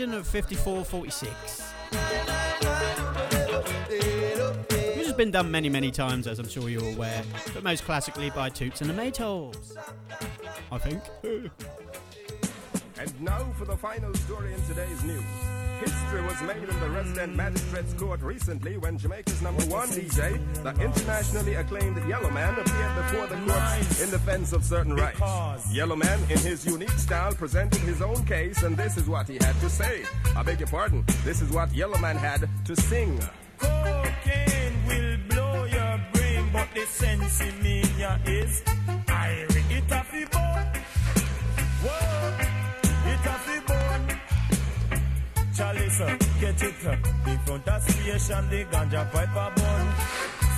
A 0.00 0.06
rendition 0.06 0.14
of 0.14 0.26
5446. 0.26 1.72
Which 4.96 5.06
has 5.06 5.14
been 5.14 5.30
done 5.30 5.50
many, 5.50 5.68
many 5.68 5.90
times, 5.90 6.26
as 6.26 6.38
I'm 6.38 6.48
sure 6.48 6.68
you're 6.68 6.94
aware, 6.94 7.22
but 7.52 7.62
most 7.62 7.84
classically 7.84 8.30
by 8.30 8.48
Toots 8.48 8.80
and 8.80 8.90
the 8.90 8.94
Maytals. 8.94 9.76
I 10.70 10.78
think. 10.78 11.02
And 12.98 13.18
now 13.22 13.50
for 13.56 13.64
the 13.64 13.78
final 13.78 14.12
story 14.12 14.52
in 14.52 14.60
today's 14.66 15.02
news. 15.04 15.24
History 15.80 16.22
was 16.22 16.42
made 16.42 16.68
in 16.68 16.80
the 16.80 16.90
resident 16.90 17.34
magistrate's 17.34 17.94
court 17.94 18.20
recently 18.20 18.76
when 18.76 18.98
Jamaica's 18.98 19.40
number 19.40 19.62
one 19.64 19.88
DJ, 19.88 20.38
the 20.62 20.70
internationally 20.82 21.54
acclaimed 21.54 21.96
Yellowman, 22.06 22.54
appeared 22.58 22.96
before 22.96 23.26
the 23.26 23.36
courts 23.50 24.02
in 24.02 24.10
defense 24.10 24.52
of 24.52 24.62
certain 24.62 24.94
rights. 24.94 25.20
Yellowman, 25.72 26.20
in 26.30 26.38
his 26.38 26.66
unique 26.66 26.90
style, 26.90 27.32
presented 27.32 27.80
his 27.80 28.02
own 28.02 28.22
case, 28.26 28.62
and 28.62 28.76
this 28.76 28.98
is 28.98 29.08
what 29.08 29.26
he 29.26 29.34
had 29.34 29.58
to 29.60 29.70
say. 29.70 30.02
I 30.36 30.42
beg 30.42 30.60
your 30.60 30.68
pardon, 30.68 31.02
this 31.24 31.40
is 31.40 31.50
what 31.50 31.74
Yellowman 31.74 32.16
had 32.16 32.46
to 32.66 32.76
sing. 32.76 33.18
Cocaine 33.58 34.86
will 34.86 35.16
blow 35.30 35.64
your 35.64 36.00
brain, 36.12 36.50
but 36.52 36.68
the 36.74 36.84
sense 36.86 37.40
in 37.40 37.62
me 37.62 37.80
is 38.26 38.62
I 39.08 39.46
Of 48.20 48.26
station, 48.26 48.50
the 48.50 48.64
ganja 48.64 49.10
pipe 49.12 49.30
a 49.30 49.50
bun. 49.56 49.94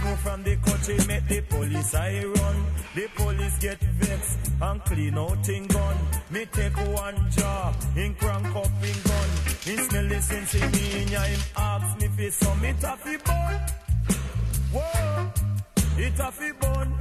Smoke 0.01 0.19
from 0.19 0.43
the 0.43 0.57
country 0.57 0.99
make 1.07 1.29
the 1.29 1.41
police 1.43 1.95
I 1.95 2.25
run. 2.25 2.67
The 2.95 3.09
police 3.15 3.59
get 3.59 3.81
vexed 3.81 4.39
and 4.61 4.85
clean 4.85 5.19
out 5.19 5.49
in 5.49 5.67
gun. 5.67 5.97
Me 6.31 6.47
take 6.53 6.77
one 6.77 7.31
jaw, 7.31 7.73
in 7.97 8.15
crank 8.15 8.57
up 8.57 8.67
in 8.83 8.99
gun. 9.09 9.29
He 9.63 9.77
smell 9.77 10.09
the 10.09 10.21
sense 10.21 10.55
in 10.55 10.71
me, 10.73 11.03
and 11.03 11.11
him 11.11 11.41
ask 11.57 12.01
me 12.01 12.09
fi 12.09 12.31
some 12.31 12.65
it 12.65 12.83
a 12.83 12.97
fi 12.97 13.17
bun. 13.19 13.61
Whoa, 14.73 15.33
it 15.99 16.19
a 16.19 16.33
fi 16.33 16.53
bun. 16.53 16.99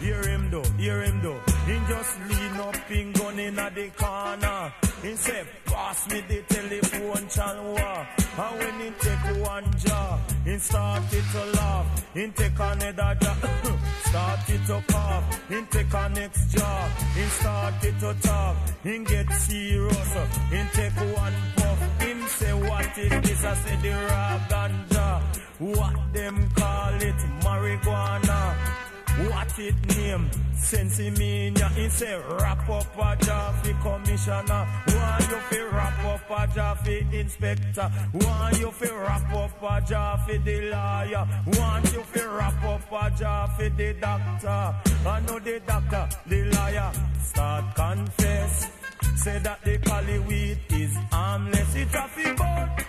Hear 0.00 0.22
him 0.28 0.50
though, 0.50 0.70
hear 0.78 1.02
him 1.02 1.22
though. 1.22 1.40
He 1.66 1.74
just 1.88 2.20
lean 2.28 2.60
up 2.60 2.90
in 2.90 3.12
gun 3.12 3.38
in 3.38 3.58
a 3.58 3.70
the 3.70 3.88
corner. 3.96 4.72
He 5.02 5.16
say, 5.16 5.44
pass 5.64 6.08
me 6.10 6.20
the 6.28 6.42
telephone 6.42 7.28
channel. 7.28 8.06
And 8.38 8.58
when 8.58 8.80
he 8.80 8.90
take 9.00 9.46
one 9.46 9.64
jaw, 9.78 10.18
he 10.44 10.58
started 10.58 11.24
to 11.32 11.44
laugh. 11.56 12.06
He 12.12 12.28
take 12.28 12.58
another 12.58 13.16
jaw, 13.20 13.34
started 14.04 14.66
to 14.66 14.82
cough. 14.88 15.40
He 15.48 15.62
take 15.70 15.94
a 15.94 16.08
next 16.10 16.52
jaw, 16.52 16.88
he 17.14 17.22
started 17.22 18.00
to 18.00 18.14
talk. 18.20 18.56
He 18.82 18.98
get 19.04 19.32
serious, 19.32 20.12
he 20.50 20.62
take 20.74 20.96
one 21.16 21.34
puff. 21.56 22.00
Him 22.02 22.20
say, 22.28 22.52
what 22.52 22.98
is 22.98 23.10
this? 23.22 23.44
I 23.44 23.54
say, 23.54 23.76
the 23.82 23.90
raw 23.90 24.38
ganja. 24.50 25.22
What 25.58 26.12
them 26.12 26.50
call 26.54 26.94
it? 27.00 27.16
Marijuana. 27.40 28.85
What 29.16 29.58
it 29.58 29.96
name? 29.96 30.30
Sense 30.54 30.98
me 30.98 31.50
he 31.74 31.88
say 31.88 32.20
wrap 32.38 32.68
up 32.68 32.86
a 32.98 33.16
for 33.62 33.74
commissioner. 33.82 34.66
Why 34.86 35.18
you 35.20 35.38
fi 35.48 35.60
wrap 35.72 36.04
up 36.04 36.30
a 36.30 36.76
for 36.76 37.16
inspector? 37.16 37.90
Why 38.12 38.52
you 38.58 38.70
fi 38.72 38.90
wrap 38.90 39.32
up 39.32 39.62
a 39.62 40.18
for 40.26 40.38
the 40.38 40.70
lawyer? 40.70 41.28
Want 41.46 41.92
you 41.94 42.02
fi 42.02 42.24
wrap 42.26 42.64
up 42.64 42.92
a 42.92 43.48
for 43.56 43.70
the 43.70 43.94
doctor? 44.00 44.74
I 45.08 45.20
know 45.26 45.38
the 45.38 45.60
doctor, 45.66 46.08
the 46.26 46.44
liar. 46.50 46.92
Start 47.22 47.74
confess. 47.74 48.70
Say 49.16 49.38
that 49.38 49.62
the 49.64 49.78
cali 49.78 50.18
weed 50.20 50.58
is 50.70 50.94
harmless. 51.10 51.74
It 51.74 51.94
a 51.94 52.08
fi. 52.08 52.86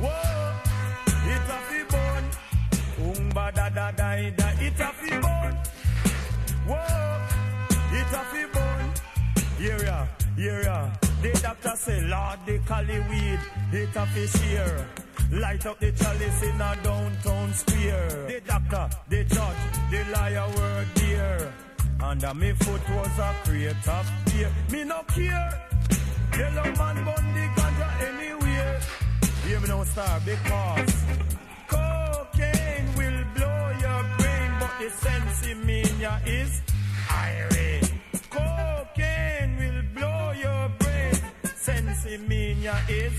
Whoa, 0.00 0.43
Da 3.44 3.68
da 3.68 3.68
da 3.68 3.90
da, 3.92 4.12
it 4.12 4.80
a 4.80 4.90
fi 4.98 5.10
burn. 5.20 5.54
Whoa, 6.66 7.20
it 7.92 8.12
a 8.12 8.24
fi 8.30 8.46
burn. 8.52 8.92
Here 9.58 9.84
ya, 9.84 10.06
here 10.34 10.62
ya. 10.62 10.88
The 11.20 11.38
doctor 11.42 11.76
say, 11.76 12.00
Lord, 12.00 12.38
the 12.46 12.58
cali 12.66 12.98
weed, 13.00 13.40
it 13.70 13.94
a 13.94 14.06
fi 14.06 14.26
share. 14.26 14.86
Light 15.30 15.66
up 15.66 15.78
the 15.78 15.92
chalice 15.92 16.42
in 16.42 16.60
a 16.60 16.76
downtown 16.82 17.52
square. 17.52 18.26
The 18.28 18.40
doctor, 18.46 18.88
the 19.10 19.24
judge, 19.24 19.64
the 19.90 20.04
liar 20.12 20.48
were 20.56 20.84
there. 20.94 21.52
Under 22.02 22.34
me 22.34 22.52
foot 22.52 22.88
was 22.90 23.18
a 23.18 23.34
crate 23.44 23.88
of 23.88 24.10
fear. 24.26 24.50
Me 24.70 24.84
no 24.84 25.02
care. 25.08 25.60
Yellow 26.38 26.64
man 26.78 27.04
bun 27.04 27.34
the 27.34 27.46
ganja 27.56 27.88
anywhere. 28.08 28.80
Hear 29.46 29.60
me 29.60 29.68
now, 29.68 29.84
star, 29.84 30.20
because 30.24 31.03
the 34.78 34.90
sense 34.90 36.00
ya 36.00 36.18
is 36.26 36.62
irate. 37.10 37.92
Cocaine 38.30 39.56
will 39.58 39.82
blow 39.94 40.32
your 40.32 40.68
brain, 40.78 41.14
sense 41.56 42.06
ya 42.62 42.74
is 42.88 43.12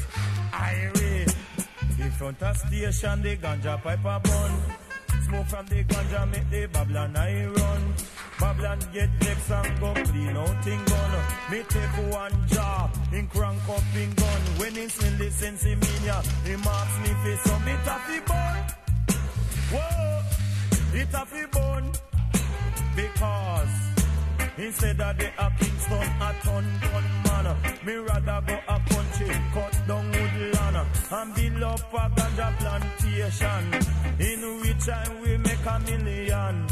irate. 0.54 1.36
In 2.00 2.12
front 2.12 2.42
of 2.44 2.58
station, 2.58 3.22
the 3.22 3.38
ganja 3.38 3.82
pipe 3.82 4.00
a 4.06 4.20
bun. 4.20 4.52
Smoke 5.26 5.48
from 5.48 5.66
the 5.68 5.84
ganja 5.84 6.30
make 6.32 6.50
the 6.50 6.68
Babylon 6.68 7.16
I 7.16 7.46
run. 7.46 7.94
Babylon 8.40 8.80
get 8.94 9.10
vexed 9.22 9.52
and 9.52 9.80
go 9.80 9.94
clean 9.94 10.36
out 10.38 10.68
in 10.68 10.84
gun. 10.86 11.12
Me 11.52 11.64
take 11.70 11.98
one 12.12 12.48
jaw, 12.48 12.90
in 13.14 13.28
crank 13.28 13.70
up 13.70 13.96
in 13.96 14.14
gun. 14.14 14.42
When 14.58 14.76
he 14.76 14.88
smell 14.90 15.18
the 15.18 15.32
sense 15.32 15.66
ya, 16.06 16.22
he 16.44 16.56
marks 16.58 16.96
me 17.04 17.12
face 17.24 17.42
so 17.44 17.60
me 17.60 17.74
taffy 17.86 18.20
bun. 18.28 18.58
Whoa, 19.72 20.22
it 20.96 21.14
a 21.14 21.26
fi 21.26 21.46
because 22.96 23.76
instead 24.58 25.02
of 25.02 25.18
the 25.18 25.28
a 25.38 25.52
Kingston 25.60 26.08
a 26.22 26.34
ton 26.44 26.66
gun 26.82 27.04
man, 27.26 27.58
me 27.86 27.96
rather 27.96 28.42
go 28.48 28.58
a 28.68 28.80
country 28.90 29.36
cut 29.54 29.88
down 29.88 30.06
woodland 30.12 30.88
and 31.12 31.36
build 31.36 31.64
up 31.64 31.94
a 31.94 32.10
ganja 32.16 32.58
plantation 32.60 33.66
in 34.20 34.62
which 34.62 34.88
I 34.88 35.10
will 35.22 35.40
make 35.40 35.66
a 35.66 35.80
million. 35.80 36.68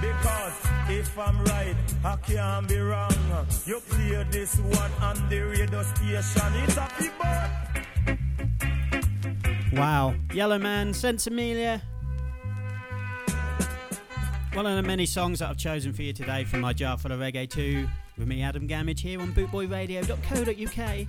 Because 0.00 0.58
if 0.88 1.18
I'm 1.18 1.44
right, 1.44 1.76
I 2.04 2.16
can't 2.16 2.68
be 2.68 2.78
wrong. 2.78 3.46
You 3.66 3.80
play 3.80 4.24
this 4.30 4.56
one 4.58 4.92
on 5.02 5.28
the 5.28 5.40
radio 5.40 5.82
station, 5.82 6.52
it's 6.64 6.76
a 6.76 6.88
bun. 7.18 7.50
Wow. 9.72 10.14
Yellowman, 10.32 10.92
Sensimilia. 10.92 11.82
One 14.58 14.66
of 14.66 14.74
the 14.74 14.82
many 14.82 15.06
songs 15.06 15.38
that 15.38 15.50
I've 15.50 15.56
chosen 15.56 15.92
for 15.92 16.02
you 16.02 16.12
today 16.12 16.42
from 16.42 16.62
my 16.62 16.72
jar 16.72 16.98
full 16.98 17.12
of 17.12 17.20
reggae 17.20 17.48
2 17.48 17.86
with 18.18 18.26
me, 18.26 18.42
Adam 18.42 18.66
Gamage, 18.66 18.98
here 18.98 19.20
on 19.20 19.32
bootboyradio.co.uk. 19.32 21.06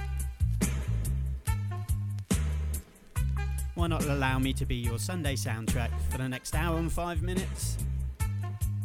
Why 3.73 3.87
not 3.87 4.05
allow 4.05 4.37
me 4.37 4.53
to 4.53 4.67
be 4.67 4.75
your 4.75 4.99
Sunday 4.99 5.33
soundtrack 5.33 5.89
for 6.11 6.19
the 6.19 6.29
next 6.29 6.53
hour 6.53 6.77
and 6.77 6.91
five 6.91 7.23
minutes? 7.23 7.79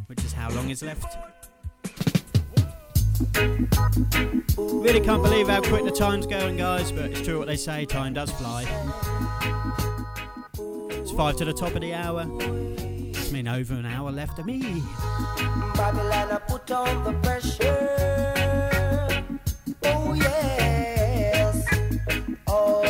Which 0.06 0.24
is 0.24 0.32
how 0.32 0.48
long 0.52 0.70
is 0.70 0.82
left. 0.82 1.18
Really 4.56 5.00
can't 5.00 5.22
believe 5.22 5.48
how 5.48 5.60
quick 5.60 5.84
the 5.84 5.94
time's 5.94 6.26
going, 6.26 6.56
guys, 6.56 6.90
but 6.90 7.10
it's 7.10 7.20
true 7.20 7.38
what 7.38 7.48
they 7.48 7.56
say 7.56 7.84
time 7.84 8.14
does 8.14 8.30
fly. 8.30 8.62
It's 10.88 11.12
five 11.12 11.36
to 11.36 11.44
the 11.44 11.52
top 11.52 11.74
of 11.74 11.82
the 11.82 11.92
hour. 11.92 12.24
Been 13.34 13.48
over 13.48 13.74
an 13.74 13.84
hour 13.84 14.12
left 14.12 14.38
of 14.38 14.46
me. 14.46 14.60
Babylon, 15.74 16.30
I 16.30 16.38
put 16.46 16.70
on 16.70 17.02
the 17.02 17.12
pressure. 17.14 17.66
Oh, 19.82 20.14
yes. 20.14 21.66
All 22.46 22.83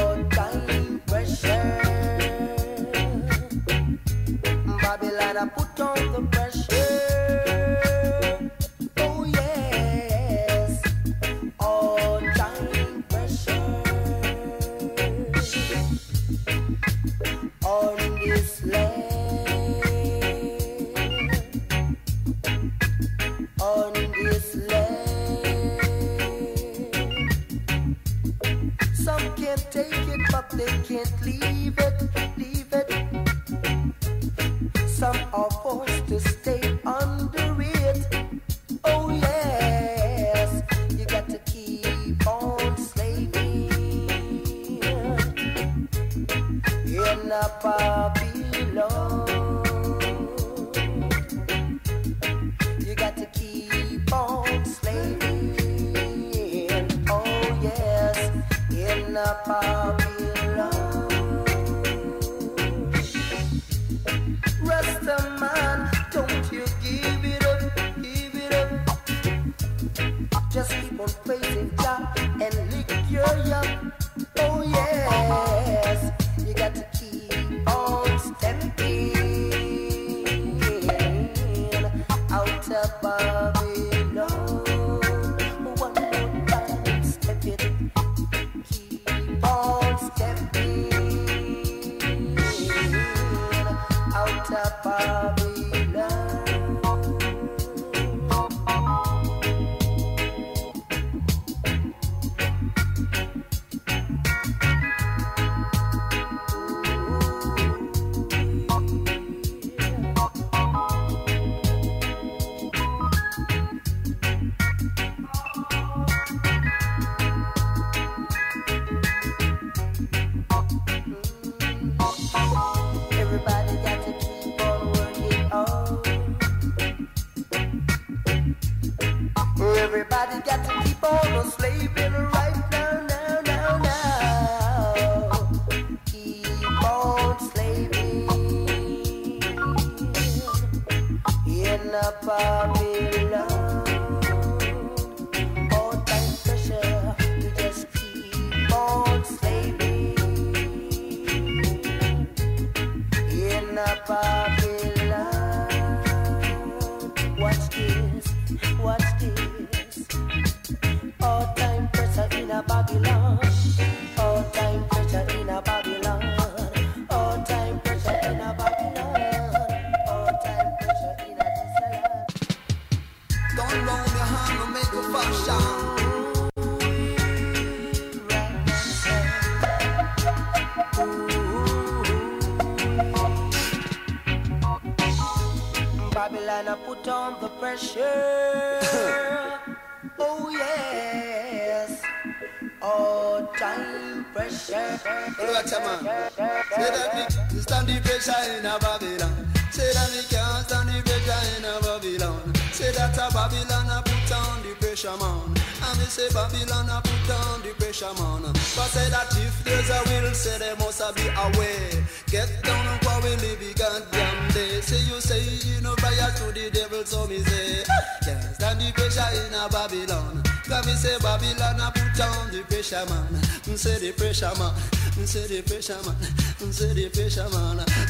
stand 197.61 197.89
the 197.89 198.01
pressure 198.01 198.43
in 198.59 198.67
a 198.67 198.79
Babylon. 198.79 199.47
Say 199.71 199.91
that 199.93 200.11
me 200.15 200.23
can't 200.31 200.67
stand 200.67 200.89
the 200.89 201.03
pressure 201.03 201.43
in 201.59 201.65
a 201.65 201.75
Babylon. 201.83 202.55
Say 202.73 202.93
that 202.93 203.15
a 203.19 203.27
Babylon 203.35 203.91
I 203.91 204.03
put 204.03 204.33
on 204.33 204.63
the 204.63 204.75
pressure 204.79 205.17
man. 205.19 205.55
And 205.85 205.99
me 205.99 206.07
say 206.07 206.29
Babylon 206.33 206.91
I 206.91 207.01
put 207.03 207.31
on 207.31 207.63
the 207.63 207.75
pressure 207.79 208.15
man. 208.19 208.43
But 208.75 208.89
say 208.91 209.11
that 209.11 209.31
if 209.39 209.55
there's 209.65 209.91
a 209.91 209.99
will, 210.07 210.35
say 210.35 210.59
there 210.59 210.77
must 210.77 211.01
a 211.01 211.13
be 211.15 211.27
a 211.27 211.47
way. 211.59 212.03
Get 212.31 212.51
down 212.63 212.87
and 212.87 213.01
quarrel 213.03 213.23
live 213.23 213.61
the 213.61 213.71
goddamn 213.75 214.51
day. 214.55 214.81
Say 214.81 215.03
you 215.11 215.21
say 215.21 215.43
you 215.43 215.81
know 215.83 215.95
prior 215.97 216.31
to 216.39 216.47
the 216.55 216.71
devil, 216.71 217.05
so 217.05 217.27
me 217.27 217.39
say 217.39 217.85
can't 218.25 218.55
stand 218.55 218.81
the 218.81 218.91
pressure 218.95 219.31
in 219.43 219.55
a 219.55 219.69
Babylon. 219.69 220.43
Cause 220.67 220.87
me 220.87 220.95
say 220.95 221.19
Babylon 221.19 221.81
I 221.81 221.91
put 221.91 222.21
on 222.21 222.51
the 222.51 222.63
pressure 222.67 223.05
man. 223.07 223.33
Me 223.67 223.77
say 223.77 223.99
the 223.99 224.13
pressure 224.13 224.55
man. 224.59 224.75
Me 225.19 225.27
say 225.27 225.47
the 225.47 225.63
pressure 225.63 225.99
man. 226.03 226.17
The 226.65 227.11
pressure. 227.13 227.47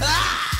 Ah! 0.00 0.54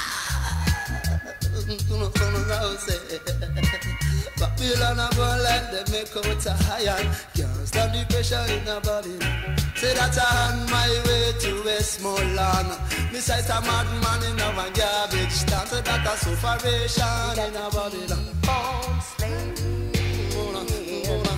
Babylon 4.37 4.99
a 4.99 5.09
go 5.15 5.23
like 5.45 5.71
them 5.71 5.87
make 5.93 6.17
out 6.17 6.47
a 6.47 6.53
iron 6.75 7.07
Can't 7.35 7.69
stand 7.69 7.95
the 7.95 8.05
pressure 8.11 8.45
in 8.51 8.67
a 8.67 8.81
Babylon 8.81 9.57
Say 9.77 9.95
that 9.95 10.19
I 10.19 10.23
on 10.51 10.71
my 10.71 10.91
way 11.07 11.33
to 11.39 11.63
Westmoreland 11.65 12.71
Me 13.13 13.21
a 13.49 13.61
madman 13.63 14.23
in 14.29 14.41
a 14.41 14.53
van 14.53 14.73
garbage 14.73 15.31
stand 15.31 15.69
Say 15.69 15.81
that 15.83 16.05
a 16.05 16.17
sufferation 16.17 17.39
in 17.39 17.55
a 17.55 17.71
Babylon 17.71 18.27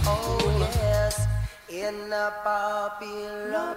Oh 0.09 0.61
yes. 0.77 1.17
In 1.69 2.13
a 2.13 2.33
Babylon. 2.43 3.77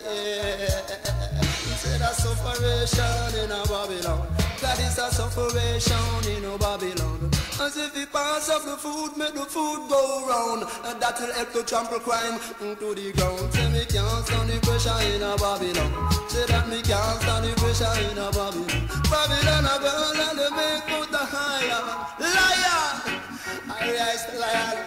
Yeah 0.00 1.47
Say 1.78 1.94
that 1.98 2.16
sufferation 2.16 3.38
in 3.38 3.52
a 3.54 3.62
Babylon. 3.70 4.26
That 4.60 4.80
is 4.82 4.98
a 4.98 5.12
sufferation 5.14 6.26
in 6.26 6.44
a 6.44 6.58
Babylon. 6.58 7.30
As 7.62 7.76
if 7.76 7.94
he 7.94 8.04
pass 8.06 8.48
up 8.50 8.64
the 8.64 8.76
food, 8.76 9.16
make 9.16 9.34
the 9.34 9.46
food 9.46 9.88
go 9.88 10.26
round. 10.26 10.64
And 10.84 11.00
that 11.00 11.20
will 11.20 11.32
help 11.32 11.52
to 11.52 11.62
trample 11.62 12.00
crime 12.00 12.40
into 12.60 12.96
the 12.98 13.12
ground. 13.14 13.54
Say 13.54 13.70
me 13.70 13.84
can't 13.86 14.26
stand 14.26 14.50
the 14.50 14.58
pressure 14.58 14.98
in 15.06 15.22
a 15.22 15.36
Babylon. 15.38 15.94
Say 16.26 16.46
that 16.50 16.66
me 16.66 16.82
can't 16.82 17.22
stand 17.22 17.46
the 17.46 17.54
pressure 17.54 17.94
in 18.10 18.18
a 18.18 18.26
Babylon. 18.34 18.90
Babylon 19.06 19.70
a 19.70 19.78
girl 19.78 20.18
and 20.18 20.34
they 20.34 20.50
make 20.58 20.82
out 20.98 21.06
the 21.14 21.22
higher. 21.30 21.82
Liar! 22.18 23.22
I 23.70 23.86
rise 23.94 24.26
the 24.26 24.34
lion 24.40 24.82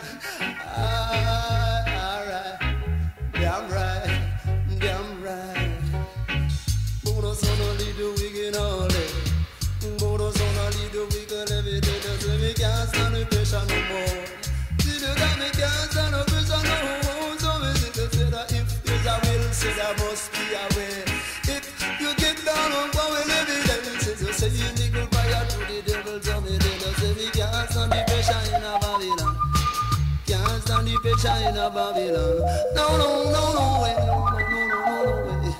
pressure 31.22 31.54
Babylon. 31.54 32.42
No, 32.76 32.98
no, 32.98 33.32
no, 33.32 33.54
no 33.54 33.82
way. 33.84 33.96
No, 34.08 34.26
no, 34.26 34.40
no, 34.40 34.68
no, 34.68 34.80
no 35.06 35.12
way. 35.28 35.54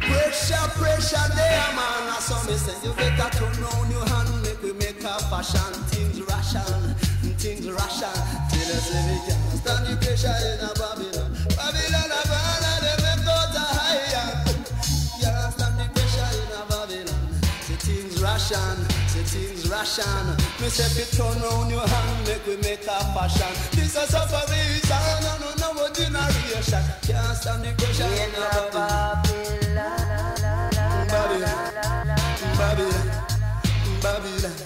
Pressure, 0.00 0.68
pressure 0.78 1.28
there, 1.34 1.70
man. 1.74 2.06
I 2.06 2.18
saw 2.20 2.38
me 2.46 2.54
say 2.54 2.76
you 2.86 2.94
better 2.94 3.30
turn 3.36 3.64
on 3.64 3.90
your 3.90 4.06
hand, 4.06 4.30
make 4.42 4.62
we 4.62 4.72
make 4.74 5.02
a 5.02 5.18
fashion. 5.26 5.74
Things 5.90 6.20
ration, 6.22 6.94
things 7.38 7.68
ration. 7.68 8.16
Till 8.50 8.70
I 8.70 8.78
say 8.78 9.02
we 9.10 9.16
can't 9.26 9.58
stand 9.58 9.86
the 9.86 9.96
pressure 9.96 10.38
in 10.46 10.62
a 10.62 10.70
Babylon. 10.78 11.30
Babylon, 11.56 12.10
out 13.26 13.56
higher. 13.58 14.26
Can't 15.20 15.52
stand 15.52 15.76
the 15.80 15.86
pressure 15.94 16.30
in 16.38 16.50
Babylon. 16.70 17.22
Say 17.62 17.74
things 17.74 18.22
ration, 18.22 18.78
ration. 19.86 20.26
Me 20.60 20.68
say 20.68 20.88
fi 20.94 21.04
turn 21.16 21.42
on 21.42 21.70
your 21.70 21.86
hand, 21.86 22.26
make 22.26 22.46
we 22.46 22.56
make 22.56 22.82
a 22.82 22.98
fashion. 23.14 23.52
This 23.72 23.96
a 23.96 24.06
no 25.22 25.72
no 25.74 25.88
generation. 25.92 26.82
Can't 27.02 27.36
stand 27.36 27.64
the 27.64 27.70
pressure 27.78 28.04
in 28.04 28.34
a 28.34 28.48
Babylon. 28.72 29.22
Babylon, 31.08 31.72
Babylon, 32.58 33.06
Babylon. 34.02 34.56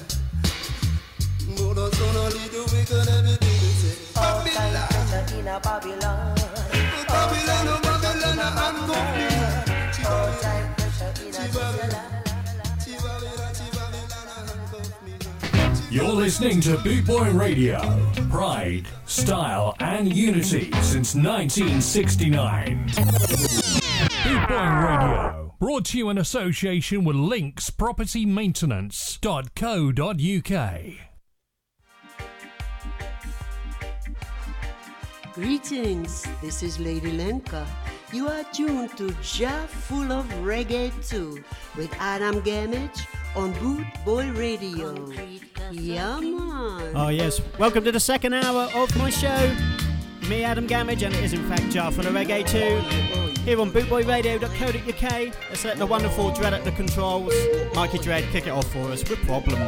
Bodo 1.56 1.92
sono 1.92 2.28
li 2.28 2.48
do 2.50 2.64
wicked 2.72 3.08
everything 3.08 3.58
we 3.60 3.70
say. 3.80 3.96
All 4.16 4.44
time 4.44 4.72
Babylon, 5.12 5.48
a 5.48 5.60
Babylon. 5.60 6.34
Babylon, 7.08 7.68
oh 7.68 7.80
Babylon, 7.82 9.29
You're 15.90 16.12
listening 16.12 16.60
to 16.60 16.78
Boot 16.78 17.04
Boy 17.04 17.32
Radio. 17.32 17.80
Pride, 18.30 18.86
style, 19.06 19.74
and 19.80 20.14
unity 20.14 20.70
since 20.82 21.16
1969. 21.16 22.86
Boot 24.22 24.48
Boy 24.48 24.54
Radio. 24.54 25.54
Brought 25.58 25.86
to 25.86 25.98
you 25.98 26.08
in 26.10 26.18
association 26.18 27.02
with 27.02 27.16
Links 27.16 27.70
Property 27.70 28.24
Maintenance.co.uk. 28.24 30.80
Greetings, 35.34 36.26
this 36.40 36.62
is 36.62 36.78
Lady 36.78 37.10
Lenka. 37.10 37.66
You 38.12 38.26
are 38.26 38.42
tuned 38.52 38.96
to 38.96 39.12
Jar 39.22 39.68
Full 39.68 40.10
of 40.10 40.26
Reggae 40.42 40.90
2 41.08 41.44
with 41.76 41.94
Adam 42.00 42.40
Gamage 42.42 43.06
on 43.36 43.52
Boot 43.60 43.86
Boy 44.04 44.28
Radio. 44.32 45.08
Yeah, 45.70 46.18
man. 46.18 46.92
Oh, 46.96 47.08
yes. 47.08 47.40
Welcome 47.56 47.84
to 47.84 47.92
the 47.92 48.00
second 48.00 48.34
hour 48.34 48.68
of 48.74 48.96
my 48.96 49.10
show. 49.10 49.54
Me, 50.28 50.42
Adam 50.42 50.66
Gamage, 50.66 51.06
and 51.06 51.14
it 51.14 51.22
is 51.22 51.34
in 51.34 51.48
fact 51.48 51.70
Jar 51.70 51.92
Full 51.92 52.04
of 52.04 52.12
Reggae 52.12 52.44
2. 52.48 53.42
Here 53.42 53.60
on 53.60 53.70
bootboyradio.co.uk. 53.70 55.34
Let's 55.48 55.64
let 55.64 55.78
the 55.78 55.86
wonderful 55.86 56.32
Dread 56.32 56.52
at 56.52 56.64
the 56.64 56.72
controls, 56.72 57.32
Mikey 57.76 57.98
Dread, 57.98 58.24
kick 58.32 58.48
it 58.48 58.50
off 58.50 58.70
for 58.72 58.90
us 58.90 59.08
with 59.08 59.20
problems. 59.20 59.60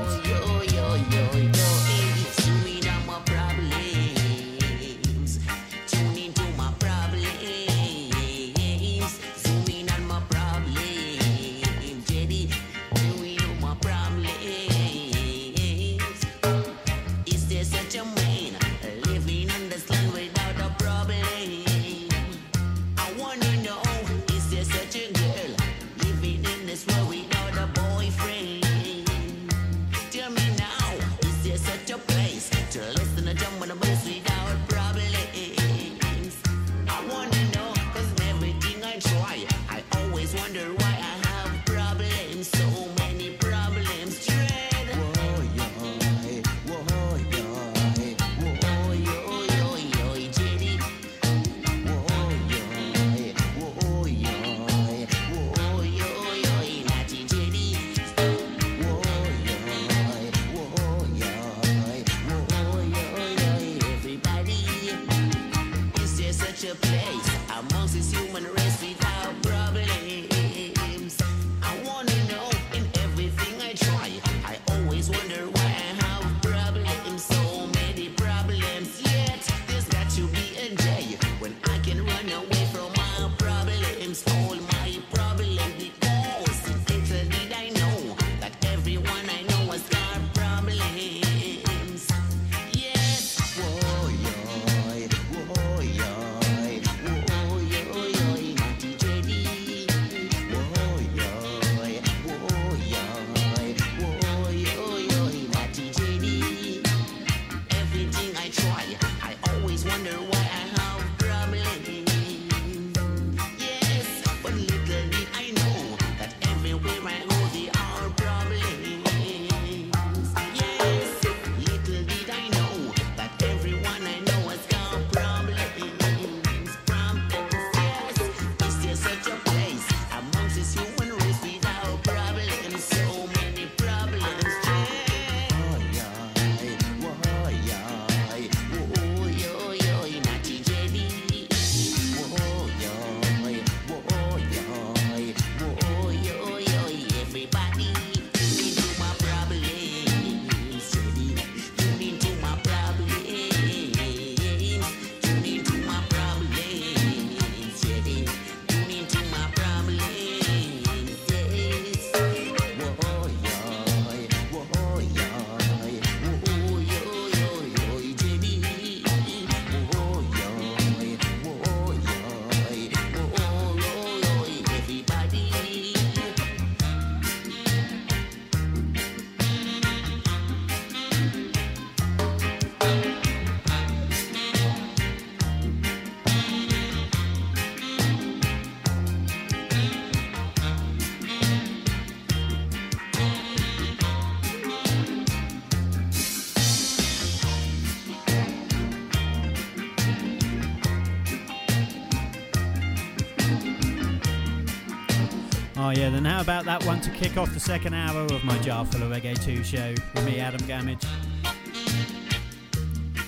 Then 206.10 206.24
how 206.24 206.40
about 206.40 206.64
that 206.64 206.84
one 206.84 207.00
to 207.02 207.10
kick 207.10 207.36
off 207.36 207.54
the 207.54 207.60
second 207.60 207.94
hour 207.94 208.22
of 208.22 208.42
my 208.44 208.58
Jar 208.58 208.84
Full 208.84 209.04
of 209.04 209.12
Reggae 209.12 209.40
2 209.42 209.62
show 209.62 209.94
with 210.14 210.24
me, 210.26 210.40
Adam 210.40 210.60
Gamage. 210.62 211.06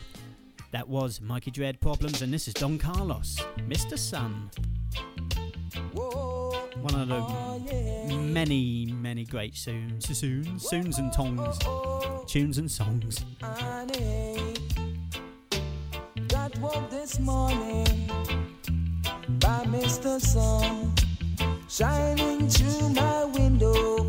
that 0.71 0.89
was 0.89 1.21
Mikey 1.21 1.51
Dread 1.51 1.81
Problems, 1.81 2.23
and 2.23 2.33
this 2.33 2.47
is 2.49 2.55
Don 2.55 2.79
Carlos, 2.79 3.39
Mr. 3.69 3.99
Sun. 3.99 4.51
One 5.93 6.95
of 6.95 7.09
the 7.09 8.17
many, 8.17 8.87
many 8.87 9.25
great 9.25 9.57
soons, 9.57 10.17
soons, 10.17 10.69
soons 10.69 10.99
and 10.99 11.13
tongs, 11.13 11.59
tunes 12.27 12.59
and 12.59 12.71
songs. 12.71 13.25
Morning 17.21 17.87
by 19.41 19.65
Mr. 19.67 20.21
Sun 20.21 20.93
shining 21.69 22.49
through 22.49 22.89
my 22.91 23.25
window. 23.25 24.09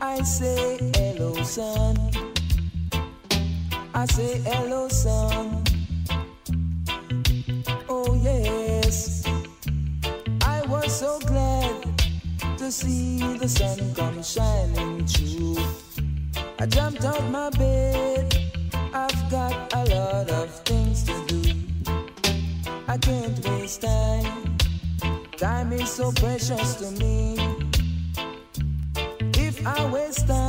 I 0.00 0.22
say 0.22 0.78
hello, 0.94 1.42
sun. 1.42 1.96
I 3.94 4.06
say 4.06 4.38
hello, 4.44 4.88
sun. 4.88 5.64
Oh 7.88 8.14
yes, 8.22 9.24
I 10.42 10.62
was 10.66 10.98
so 10.98 11.18
glad 11.20 11.84
to 12.58 12.70
see 12.70 13.18
the 13.38 13.48
sun 13.48 13.94
come 13.94 14.22
shining 14.22 15.06
through. 15.06 15.56
I 16.58 16.66
jumped 16.66 17.04
out 17.04 17.24
my 17.30 17.50
bed. 17.50 18.34
I've 18.94 19.30
got 19.30 19.72
a 19.74 19.84
lot 19.94 20.30
of 20.30 20.50
things 20.64 21.04
to. 21.04 21.21
I 22.92 22.98
can't 22.98 23.38
waste 23.48 23.80
time. 23.80 24.58
Time 25.38 25.72
is 25.72 25.90
so 25.90 26.12
precious 26.12 26.74
to 26.74 26.90
me. 27.00 27.38
If 29.38 29.66
I 29.66 29.90
waste 29.90 30.28
time, 30.28 30.41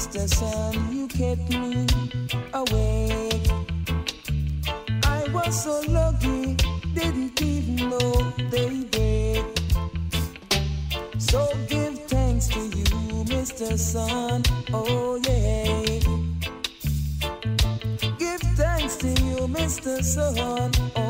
Mr. 0.00 0.26
Sun. 0.26 0.96
You 0.96 1.06
kept 1.08 1.50
me 1.50 1.86
awake. 2.54 3.46
I 5.04 5.28
was 5.30 5.62
so 5.64 5.82
lucky, 5.88 6.54
didn't 6.94 7.42
even 7.42 7.90
know 7.90 8.32
daybreak. 8.50 9.44
So 11.18 11.46
give 11.68 11.98
thanks 12.06 12.48
to 12.48 12.60
you, 12.60 13.24
Mr. 13.28 13.78
Sun. 13.78 14.42
Oh, 14.72 15.20
yeah. 15.28 15.84
Give 18.18 18.40
thanks 18.56 18.96
to 18.96 19.08
you, 19.08 19.48
Mr. 19.48 20.02
Sun. 20.02 20.72
Oh, 20.96 21.09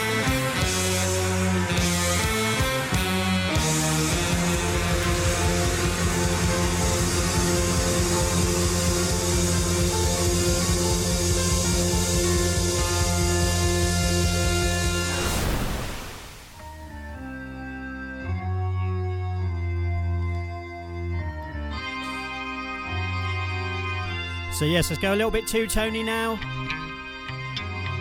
So, 24.61 24.65
yes, 24.65 24.91
let's 24.91 25.01
go 25.01 25.11
a 25.11 25.15
little 25.15 25.31
bit 25.31 25.47
too 25.47 25.65
Tony 25.65 26.03
now. 26.03 26.39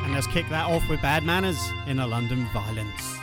And 0.04 0.12
let's 0.12 0.26
kick 0.26 0.46
that 0.50 0.66
off 0.66 0.86
with 0.90 1.00
Bad 1.00 1.24
Manners 1.24 1.58
Inner 1.86 2.06
London 2.06 2.44
Violence. 2.52 3.19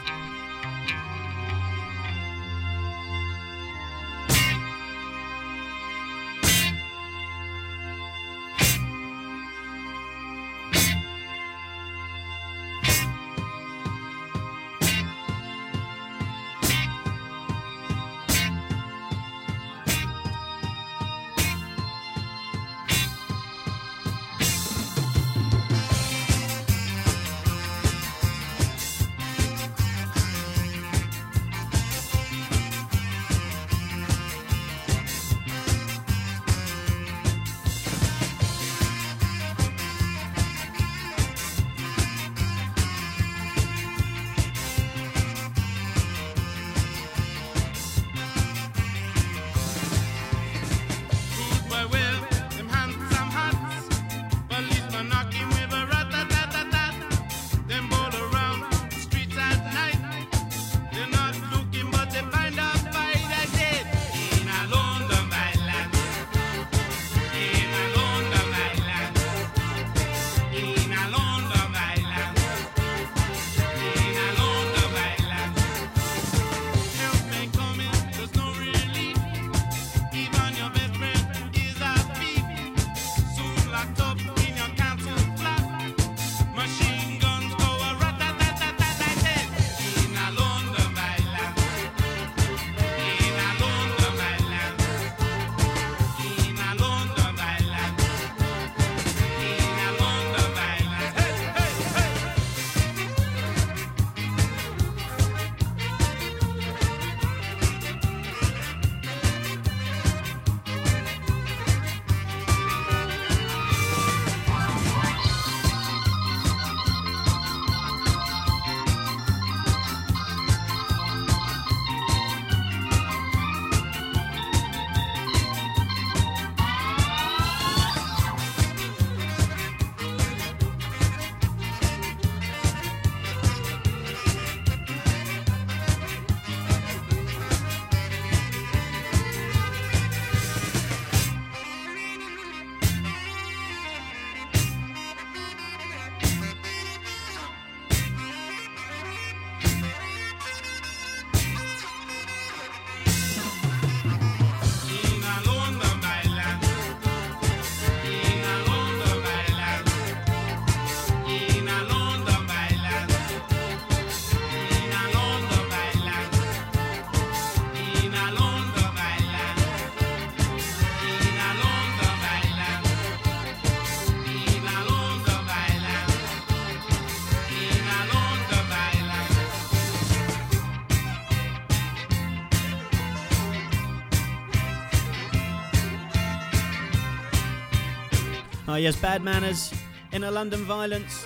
Yes, 188.78 188.95
Bad 188.95 189.24
Manners, 189.24 189.74
Inner 190.12 190.30
London 190.30 190.60
Violence. 190.66 191.26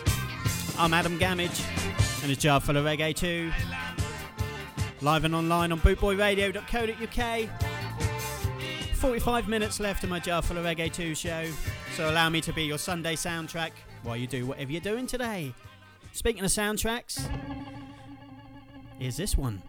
I'm 0.77 0.93
Adam 0.93 1.19
Gamage, 1.19 1.63
and 2.23 2.31
it's 2.31 2.41
Jar 2.41 2.61
Full 2.61 2.77
of 2.77 2.85
Reggae 2.85 3.15
too. 3.15 3.51
Live 5.01 5.25
and 5.25 5.35
online 5.35 5.71
on 5.71 5.79
bootboyradio.co.uk. 5.81 7.49
45 8.95 9.47
minutes 9.47 9.79
left 9.79 10.03
of 10.03 10.09
my 10.09 10.19
Jar 10.19 10.41
Full 10.41 10.57
of 10.57 10.65
Reggae 10.65 10.93
2 10.93 11.13
show, 11.15 11.45
so 11.95 12.09
allow 12.09 12.29
me 12.29 12.39
to 12.41 12.53
be 12.53 12.63
your 12.63 12.77
Sunday 12.77 13.15
soundtrack 13.15 13.71
while 14.03 14.15
you 14.15 14.27
do 14.27 14.45
whatever 14.45 14.71
you're 14.71 14.81
doing 14.81 15.07
today. 15.07 15.53
Speaking 16.13 16.43
of 16.43 16.51
soundtracks, 16.51 17.27
here's 18.97 19.17
this 19.17 19.37
one. 19.37 19.61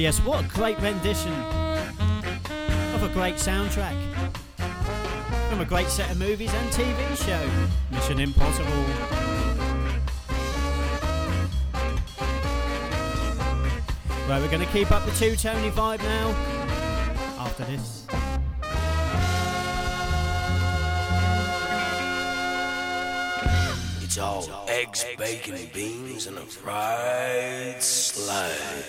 yes, 0.00 0.20
what 0.20 0.44
a 0.44 0.48
great 0.48 0.80
rendition 0.80 1.32
of 1.32 3.02
a 3.02 3.10
great 3.12 3.34
soundtrack 3.34 3.96
from 5.48 5.60
a 5.60 5.64
great 5.64 5.88
set 5.88 6.10
of 6.10 6.18
movies 6.18 6.52
and 6.54 6.70
TV 6.70 7.26
show, 7.26 7.50
Mission 7.90 8.20
Impossible. 8.20 8.84
Right, 14.28 14.40
we're 14.40 14.50
going 14.50 14.64
to 14.64 14.72
keep 14.72 14.92
up 14.92 15.04
the 15.04 15.12
two-tony 15.12 15.70
vibe 15.70 16.02
now 16.02 16.30
after 17.38 17.64
this. 17.64 18.06
It's 24.02 24.18
all 24.18 24.46
eggs, 24.68 25.04
bacon, 25.18 25.70
beans, 25.74 26.26
and 26.26 26.38
a 26.38 26.42
fried 26.42 27.82
slide. 27.82 28.84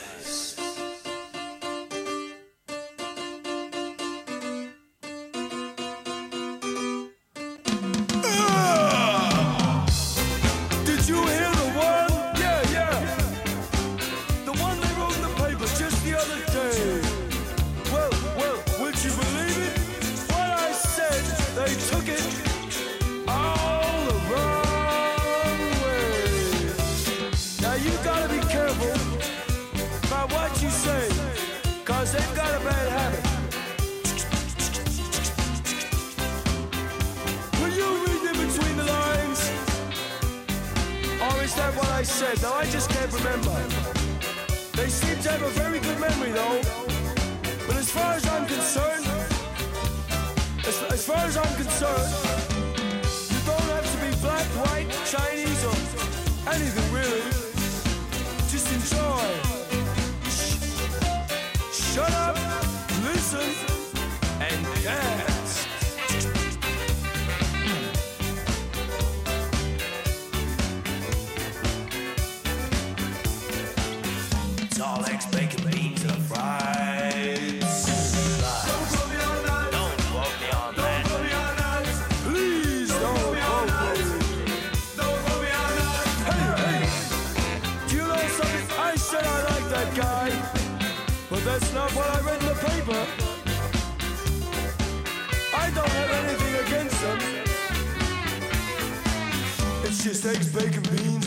cheese 100.10 100.19
steaks, 100.19 100.48
bacon 100.48 100.81
beans. 100.95 101.19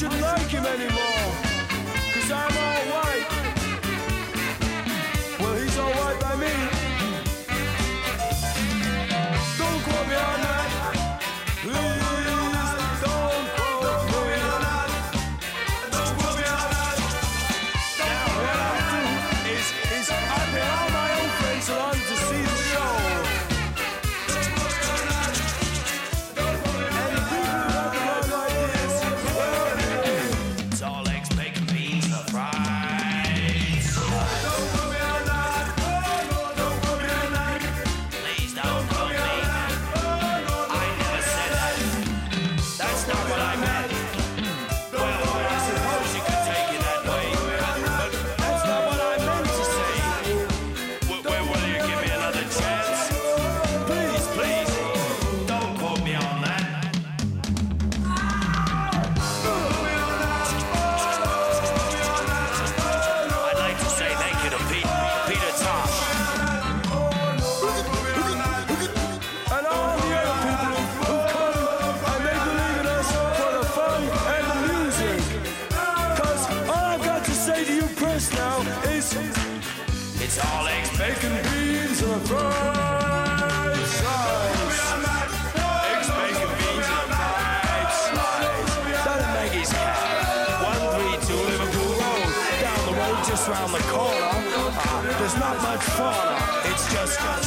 should 0.00 0.18
like 0.22 0.48
him 0.48 0.64
anymore. 0.64 1.30
Cause 2.14 2.30
I'm 2.30 2.59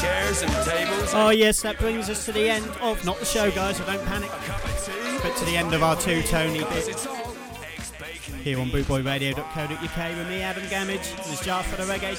chairs 0.03 0.41
and 0.41 0.51
tables. 0.65 1.13
Oh, 1.13 1.29
yes, 1.29 1.61
that 1.61 1.79
brings 1.79 2.09
us 2.09 2.25
to 2.25 2.31
the 2.31 2.49
end 2.49 2.65
of 2.81 3.03
not 3.05 3.17
the 3.19 3.25
show, 3.25 3.49
guys, 3.51 3.77
so 3.77 3.85
don't 3.85 4.03
panic, 4.05 4.29
but 5.21 5.35
to 5.37 5.45
the 5.45 5.55
end 5.55 5.73
of 5.73 5.81
our 5.81 5.95
two 5.95 6.21
Tony 6.23 6.59
bits. 6.59 7.07
Here 8.43 8.59
on 8.59 8.69
bootboyradio.co.uk 8.69 10.17
with 10.17 10.29
me, 10.29 10.41
Adam 10.41 10.63
Gamage, 10.63 11.15
and 11.15 11.25
there's 11.25 11.41
Jar 11.41 11.63
Full 11.63 11.81
of 11.81 11.89
Reggae 11.89 12.17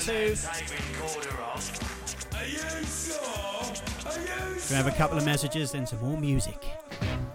2. 4.68 4.74
have 4.74 4.86
a 4.86 4.92
couple 4.92 5.18
of 5.18 5.24
messages, 5.24 5.72
then 5.72 5.86
some 5.86 6.00
more 6.00 6.18
music. 6.18 6.64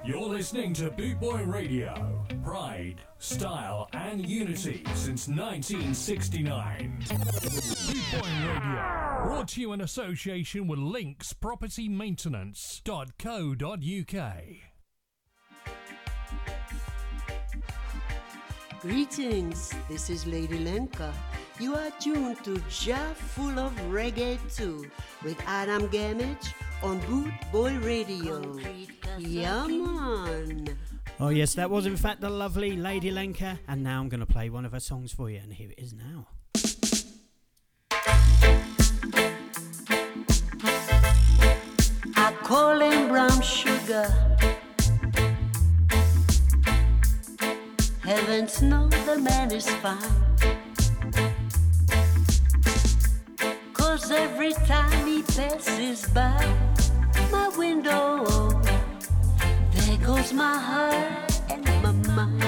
You're 0.03 0.21
listening 0.21 0.73
to 0.73 0.89
Bootboy 0.89 1.47
Radio. 1.47 2.27
Pride, 2.49 2.95
style, 3.19 3.87
and 3.93 4.27
unity 4.27 4.81
since 4.95 5.27
1969. 5.27 7.05
Boot 7.07 7.21
Boy 8.11 8.27
Radio. 8.41 9.21
Brought 9.23 9.49
to 9.49 9.61
you 9.61 9.71
in 9.73 9.81
association 9.81 10.67
with 10.67 10.79
Links 10.79 11.31
Property 11.31 11.87
Maintenance.co.uk. 11.87 14.33
Greetings, 18.81 19.71
this 19.87 20.09
is 20.09 20.25
Lady 20.25 20.57
Lenka. 20.57 21.13
You 21.59 21.75
are 21.75 21.91
tuned 21.99 22.43
to 22.45 22.57
Jar 22.67 23.13
Full 23.13 23.59
of 23.59 23.73
Reggae 23.91 24.39
2 24.55 24.89
with 25.23 25.39
Adam 25.45 25.87
Gamage 25.89 26.51
on 26.81 26.97
Boot 27.01 27.31
Boy 27.51 27.77
Radio. 27.77 28.41
Yeah, 29.19 29.67
man. 29.67 30.75
Oh, 31.21 31.27
yes, 31.27 31.53
that 31.55 31.69
was 31.69 31.85
in 31.85 31.97
fact 31.97 32.21
the 32.21 32.29
lovely 32.29 32.77
Lady 32.77 33.11
Lenka. 33.11 33.59
And 33.67 33.83
now 33.83 33.99
I'm 33.99 34.07
going 34.07 34.21
to 34.21 34.25
play 34.25 34.49
one 34.49 34.63
of 34.63 34.71
her 34.71 34.79
songs 34.79 35.11
for 35.11 35.29
you, 35.29 35.39
and 35.43 35.53
here 35.53 35.69
it 35.69 35.77
is 35.77 35.93
now. 35.93 36.27
I 42.15 42.31
call 42.43 42.79
him 42.79 43.09
brown 43.09 43.41
sugar. 43.41 44.07
Heavens 48.01 48.61
know 48.61 48.87
the 48.87 49.17
man 49.19 49.51
is 49.51 49.69
fine. 49.69 49.99
Cause 53.73 54.09
every 54.09 54.53
time 54.53 55.05
he 55.05 55.21
passes 55.23 56.07
by 56.07 56.55
my 57.29 57.49
window, 57.57 58.58
goes 60.15 60.33
my 60.33 60.57
heart 60.57 61.41
and 61.51 61.63
my 61.83 61.91
mind. 62.15 62.43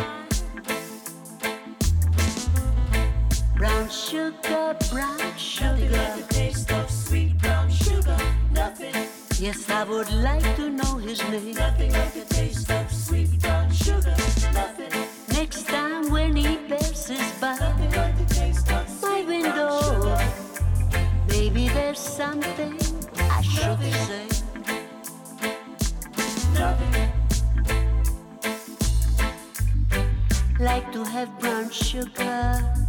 Brown 3.55 3.87
sugar, 3.87 4.75
brown 4.89 5.37
sugar. 5.37 5.87
the 6.17 6.25
taste 6.29 6.71
of 6.71 6.89
sweet 6.89 7.37
brown 7.37 7.69
sugar. 7.69 8.17
Nothing, 8.51 8.95
Yes, 9.39 9.69
I 9.69 9.83
would 9.83 10.11
like 10.11 10.55
to 10.55 10.71
know 10.71 10.93
his 10.97 11.21
name. 11.29 11.53
nothing 11.53 11.91
like 11.93 12.13
the 12.13 12.25
taste 12.33 12.71
of 12.71 12.90
sugar. 31.71 32.80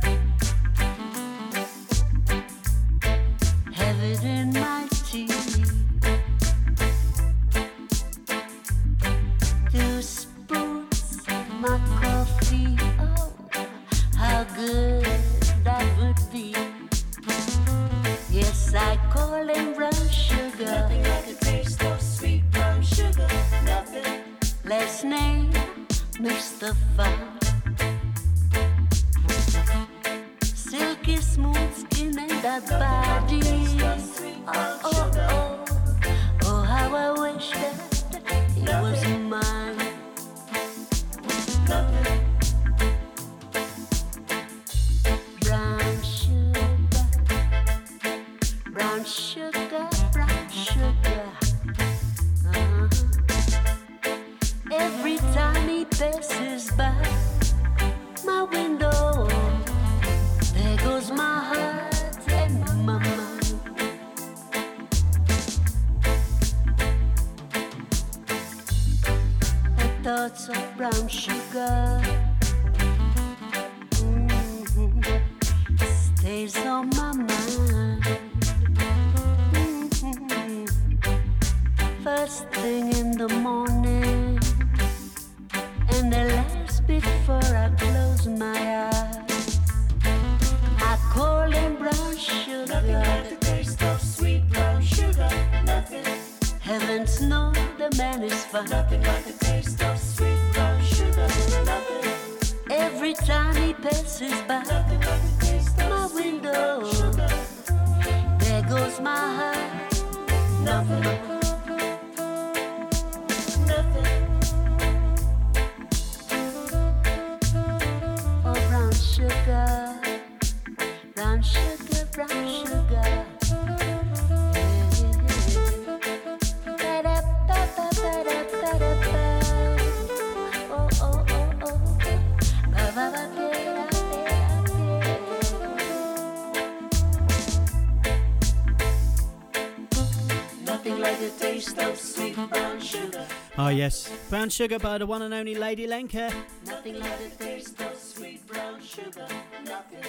Brown 144.32 144.48
Sugar 144.48 144.78
by 144.78 144.96
the 144.96 145.04
one 145.04 145.20
and 145.20 145.34
only 145.34 145.54
Lady 145.54 145.86
Lenka. 145.86 146.32
Nothing 146.64 146.98
like 146.98 147.18
the 147.18 147.44
taste 147.44 147.78
of 147.82 147.94
sweet 147.98 148.46
brown 148.46 148.80
sugar. 148.80 149.26
Nothing. 149.66 150.04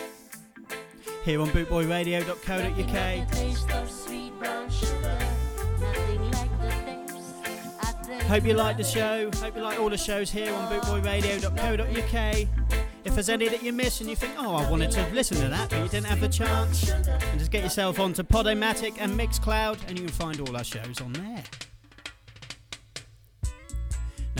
Here 1.25 1.41
on 1.41 1.49
bootboyradio.co.uk. 1.49 3.31
Taste 3.31 3.71
of 3.71 3.91
sweet 3.91 4.31
brown 4.39 4.69
sugar. 4.69 5.19
Nothing 5.77 6.31
like 6.31 6.61
the 6.61 6.69
taste 8.07 8.23
Hope 8.29 8.45
you 8.45 8.53
like 8.53 8.77
the 8.77 8.85
show. 8.85 9.29
Hope 9.41 9.57
you 9.57 9.61
like 9.61 9.77
all 9.77 9.89
the 9.89 9.97
shows 9.97 10.31
here 10.31 10.53
on 10.53 10.71
bootboyradio.co.uk. 10.71 12.47
If 13.03 13.15
there's 13.15 13.27
any 13.27 13.49
that 13.49 13.61
you 13.61 13.73
miss 13.73 13.99
and 13.99 14.09
you 14.09 14.15
think, 14.15 14.35
oh, 14.37 14.55
I 14.55 14.71
wanted 14.71 14.91
to 14.91 15.05
listen 15.11 15.35
to 15.41 15.49
that, 15.49 15.69
but 15.69 15.79
you 15.79 15.89
didn't 15.89 16.05
have 16.05 16.21
the 16.21 16.29
chance, 16.29 16.85
then 16.85 17.39
just 17.39 17.51
get 17.51 17.61
yourself 17.61 17.99
onto 17.99 18.23
Podomatic 18.23 18.95
and 18.99 19.19
Mixcloud, 19.19 19.79
and 19.89 19.99
you 19.99 20.05
can 20.05 20.13
find 20.13 20.39
all 20.39 20.55
our 20.55 20.63
shows 20.63 21.01
on 21.01 21.11
there. 21.11 21.43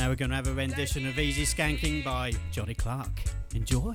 Now 0.04 0.10
we're 0.10 0.16
going 0.16 0.32
to 0.32 0.36
have 0.36 0.48
a 0.48 0.54
rendition 0.54 1.08
of 1.08 1.18
Easy 1.18 1.46
Skanking 1.46 2.04
by 2.04 2.34
Johnny 2.52 2.74
Clarke. 2.74 3.24
Enjoy. 3.56 3.94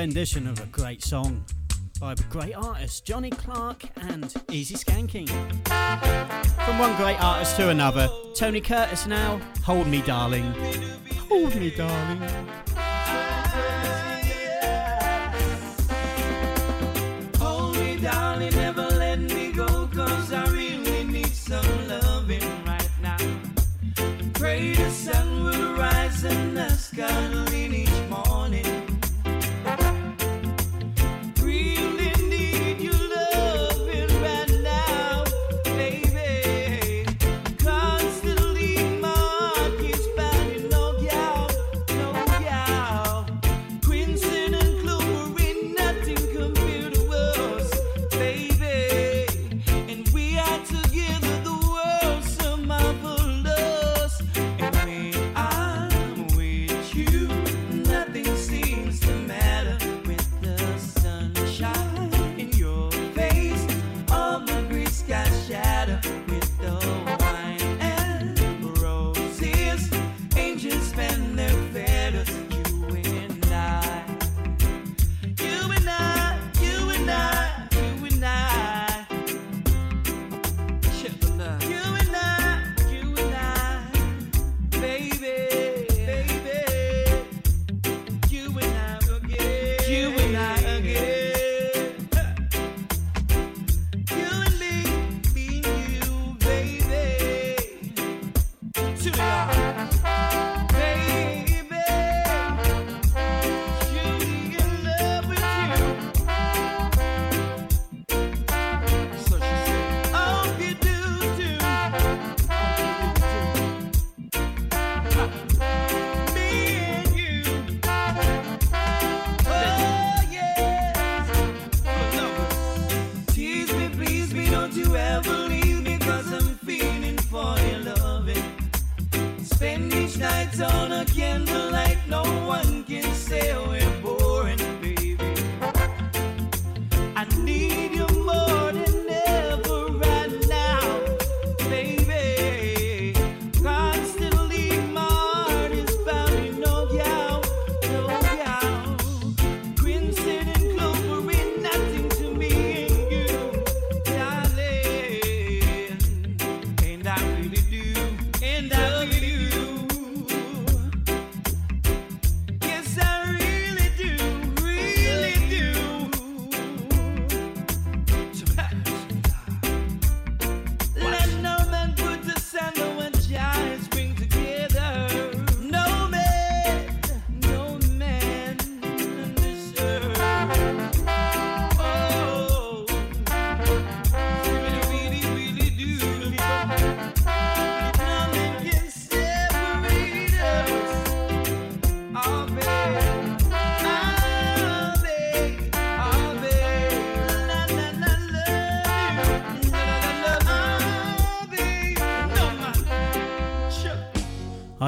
rendition 0.00 0.46
of 0.46 0.58
a 0.60 0.66
great 0.68 1.04
song 1.04 1.44
by 2.00 2.14
the 2.14 2.22
great 2.30 2.54
artist, 2.54 3.04
Johnny 3.04 3.28
Clarke 3.28 3.84
and 4.08 4.34
Easy 4.50 4.74
Skanking. 4.74 5.28
From 6.64 6.78
one 6.78 6.96
great 6.96 7.22
artist 7.22 7.56
to 7.56 7.68
another, 7.68 8.08
Tony 8.34 8.62
Curtis 8.62 9.06
now, 9.06 9.38
Hold 9.62 9.88
Me 9.88 10.00
Darling. 10.00 10.54
Hold 11.28 11.54
Me 11.54 11.68
Darling. 11.76 12.39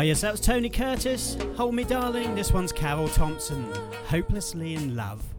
yes, 0.02 0.22
that 0.22 0.32
was 0.32 0.40
Tony 0.40 0.68
Curtis. 0.68 1.36
Hold 1.56 1.74
Me 1.74 1.84
Darling. 1.84 2.34
This 2.34 2.52
one's 2.52 2.72
Carroll 2.72 3.08
Thompson. 3.08 3.72
Hopelessly 4.08 4.74
in 4.74 4.96
Love. 4.96 5.31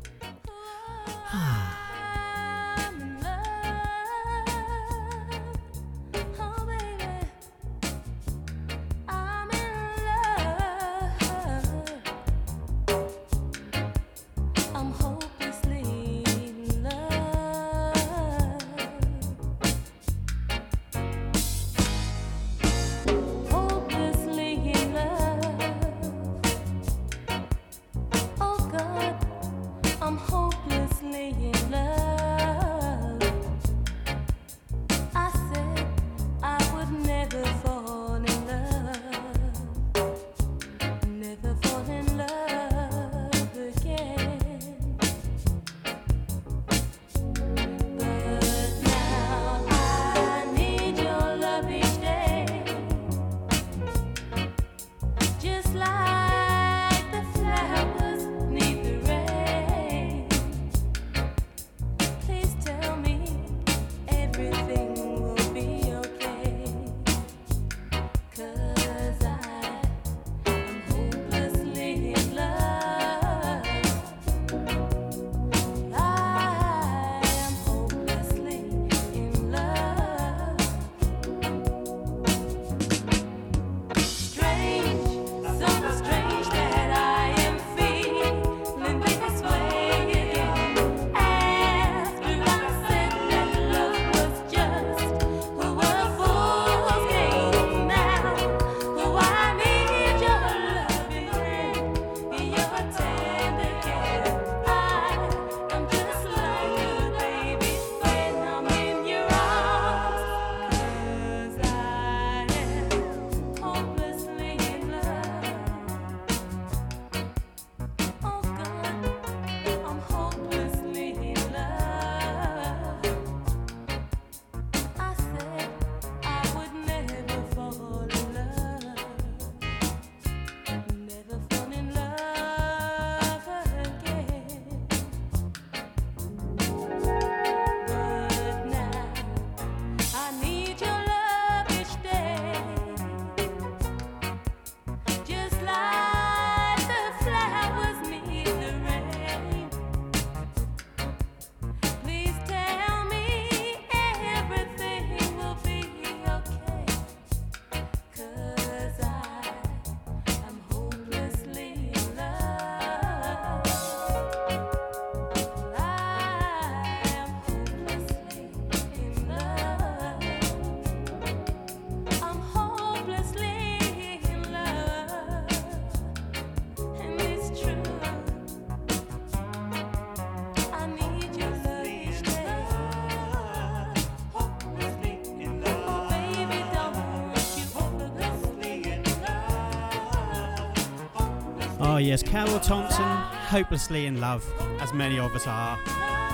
Yes, 192.13 192.21
Carroll 192.21 192.59
Thompson, 192.59 193.09
hopelessly 193.49 194.05
in 194.05 194.21
love, 194.21 194.45
as 194.79 194.93
many 194.93 195.17
of 195.17 195.33
us 195.33 195.47
are. 195.47 195.79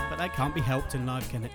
But 0.09 0.17
that 0.17 0.33
can't 0.33 0.53
be 0.53 0.59
helped 0.59 0.93
in 0.93 1.05
life, 1.05 1.29
can 1.29 1.45
it? 1.45 1.51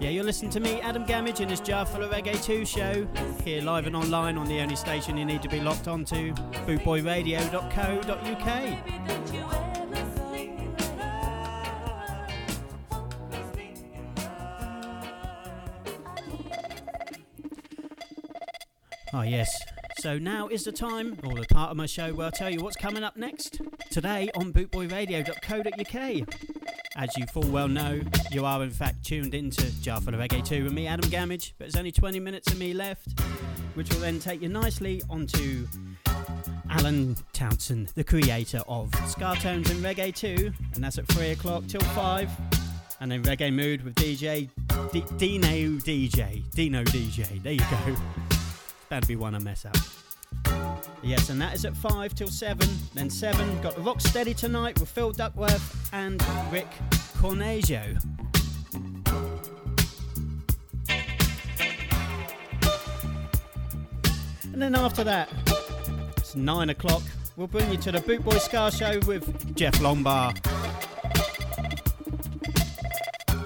Yeah, 0.00 0.10
you're 0.10 0.24
listening 0.24 0.50
to 0.50 0.58
me, 0.58 0.80
Adam 0.80 1.06
Gamage, 1.06 1.38
in 1.38 1.46
this 1.46 1.60
Jar 1.60 1.86
Full 1.86 2.02
of 2.02 2.10
Reggae 2.10 2.42
2 2.42 2.64
show, 2.64 3.06
here 3.44 3.62
live 3.62 3.86
and 3.86 3.94
online 3.94 4.36
on 4.38 4.48
the 4.48 4.58
only 4.58 4.74
station 4.74 5.16
you 5.16 5.24
need 5.24 5.40
to 5.40 5.48
be 5.48 5.60
locked 5.60 5.86
onto, 5.86 6.34
bootboyradio.co.uk. 6.34 8.93
So 20.14 20.18
now 20.18 20.46
is 20.46 20.62
the 20.62 20.70
time, 20.70 21.18
or 21.24 21.34
the 21.34 21.44
part 21.46 21.72
of 21.72 21.76
my 21.76 21.86
show 21.86 22.14
where 22.14 22.26
I'll 22.26 22.30
tell 22.30 22.48
you 22.48 22.60
what's 22.62 22.76
coming 22.76 23.02
up 23.02 23.16
next. 23.16 23.60
Today 23.90 24.30
on 24.36 24.52
bootboyradio.co.uk. 24.52 26.28
As 26.94 27.16
you 27.16 27.26
full 27.26 27.48
well 27.48 27.66
know, 27.66 28.00
you 28.30 28.44
are 28.44 28.62
in 28.62 28.70
fact 28.70 29.04
tuned 29.04 29.34
into 29.34 29.68
Jar 29.82 30.00
Full 30.00 30.14
of 30.14 30.20
Reggae 30.20 30.46
2 30.46 30.62
with 30.62 30.72
me, 30.72 30.86
Adam 30.86 31.10
Gamage, 31.10 31.54
but 31.58 31.64
there's 31.64 31.74
only 31.74 31.90
20 31.90 32.20
minutes 32.20 32.46
of 32.52 32.60
me 32.60 32.72
left, 32.72 33.18
which 33.74 33.92
will 33.92 33.98
then 33.98 34.20
take 34.20 34.40
you 34.40 34.48
nicely 34.48 35.02
onto 35.10 35.66
Alan 36.70 37.16
Townsend, 37.32 37.88
the 37.96 38.04
creator 38.04 38.62
of 38.68 38.94
Ska 39.08 39.34
Tones 39.40 39.68
and 39.68 39.84
Reggae 39.84 40.14
2, 40.14 40.52
and 40.74 40.84
that's 40.84 40.96
at 40.96 41.08
3 41.08 41.30
o'clock 41.30 41.66
till 41.66 41.80
5. 41.80 42.30
And 43.00 43.10
then 43.10 43.24
Reggae 43.24 43.52
Mood 43.52 43.82
with 43.82 43.96
DJ 43.96 44.48
D- 44.92 45.04
Dino 45.16 45.80
DJ. 45.80 46.48
Dino 46.52 46.84
DJ. 46.84 47.42
There 47.42 47.54
you 47.54 47.58
go. 47.58 47.96
To 49.00 49.08
be 49.08 49.16
one 49.16 49.34
I 49.34 49.40
mess 49.40 49.64
up. 49.64 49.76
Yes, 51.02 51.28
and 51.28 51.40
that 51.40 51.54
is 51.54 51.64
at 51.64 51.76
5 51.76 52.14
till 52.14 52.28
7. 52.28 52.66
Then 52.94 53.10
7, 53.10 53.60
got 53.60 53.74
the 53.74 53.82
Rock 53.82 54.00
Steady 54.00 54.32
tonight 54.32 54.80
with 54.80 54.88
Phil 54.88 55.12
Duckworth 55.12 55.92
and 55.92 56.22
Rick 56.50 56.68
Cornegio. 57.18 57.98
And 64.54 64.62
then 64.62 64.74
after 64.74 65.04
that, 65.04 65.28
it's 66.16 66.34
9 66.36 66.70
o'clock, 66.70 67.02
we'll 67.36 67.48
bring 67.48 67.70
you 67.70 67.76
to 67.78 67.92
the 67.92 67.98
Bootboy 67.98 68.38
Ska 68.40 68.70
Show 68.70 69.00
with 69.06 69.56
Jeff 69.56 69.74
Longbar. 69.80 70.32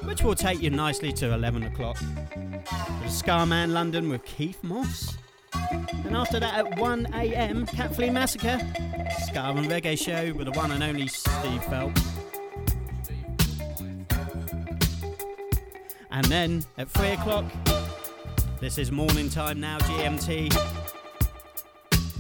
Which 0.04 0.22
will 0.22 0.34
take 0.34 0.60
you 0.60 0.70
nicely 0.70 1.12
to 1.14 1.32
11 1.32 1.62
o'clock. 1.62 1.98
The 1.98 3.08
Scarman 3.08 3.72
London 3.72 4.08
with 4.08 4.24
Keith 4.24 4.62
Moss. 4.62 5.16
And 5.52 6.16
after 6.16 6.40
that, 6.40 6.54
at 6.54 6.78
1 6.78 7.08
a.m., 7.14 7.66
Cat 7.66 7.94
Flea 7.94 8.10
Massacre, 8.10 8.58
Ska 9.26 9.40
and 9.40 9.68
Reggae 9.68 9.98
Show 9.98 10.32
with 10.34 10.46
the 10.46 10.52
one 10.52 10.70
and 10.72 10.82
only 10.82 11.06
Steve 11.06 11.64
Phelps. 11.64 12.02
And 16.10 16.24
then 16.26 16.64
at 16.76 16.88
3 16.88 17.08
o'clock, 17.10 17.44
this 18.60 18.78
is 18.78 18.90
morning 18.90 19.30
time 19.30 19.60
now, 19.60 19.78
GMT. 19.78 20.48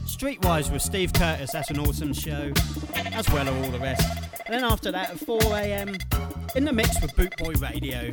Streetwise 0.06 0.72
with 0.72 0.82
Steve 0.82 1.12
Curtis, 1.12 1.50
that's 1.52 1.70
an 1.70 1.78
awesome 1.80 2.12
show, 2.12 2.52
as 2.94 3.28
well 3.30 3.48
as 3.48 3.64
all 3.64 3.70
the 3.70 3.78
rest. 3.78 4.06
And 4.46 4.54
then 4.54 4.64
after 4.64 4.92
that, 4.92 5.10
at 5.10 5.18
4 5.18 5.40
a.m., 5.42 5.96
in 6.54 6.64
the 6.64 6.72
mix 6.72 7.00
with 7.00 7.14
Bootboy 7.14 7.60
Radio. 7.60 8.12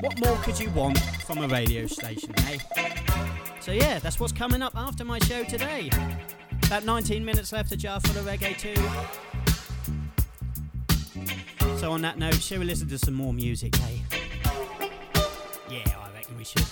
What 0.00 0.18
more 0.24 0.36
could 0.38 0.58
you 0.58 0.70
want 0.70 0.98
from 0.98 1.38
a 1.38 1.48
radio 1.48 1.86
station, 1.86 2.34
eh? 2.38 3.25
So 3.66 3.72
yeah, 3.72 3.98
that's 3.98 4.20
what's 4.20 4.32
coming 4.32 4.62
up 4.62 4.76
after 4.76 5.04
my 5.04 5.18
show 5.18 5.42
today. 5.42 5.90
About 6.66 6.84
19 6.84 7.24
minutes 7.24 7.50
left 7.52 7.70
to 7.70 7.76
jar 7.76 7.98
full 7.98 8.16
of 8.16 8.24
reggae 8.24 8.56
too. 8.56 8.76
So 11.78 11.90
on 11.90 12.00
that 12.02 12.16
note, 12.16 12.40
shall 12.40 12.60
we 12.60 12.64
listen 12.64 12.88
to 12.88 12.96
some 12.96 13.14
more 13.14 13.32
music, 13.32 13.76
eh? 13.80 13.98
Yeah, 15.68 15.82
I 15.98 16.12
reckon 16.14 16.38
we 16.38 16.44
should. 16.44 16.64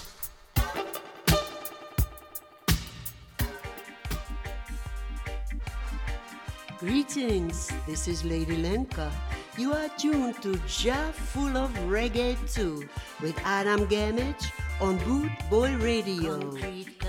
Greetings, 6.79 7.73
this 7.89 8.07
is 8.07 8.25
Lady 8.25 8.57
Lenka. 8.59 9.11
You 9.59 9.73
are 9.73 9.89
tuned 9.99 10.41
to 10.43 10.57
Jar 10.69 11.11
Full 11.13 11.57
of 11.57 11.71
Reggae 11.89 12.37
2 12.55 12.89
with 13.21 13.37
Adam 13.45 13.85
Gamage 13.89 14.53
on 14.81 14.99
Boot 14.99 15.31
Boy 15.51 15.77
Radio. 15.77 16.39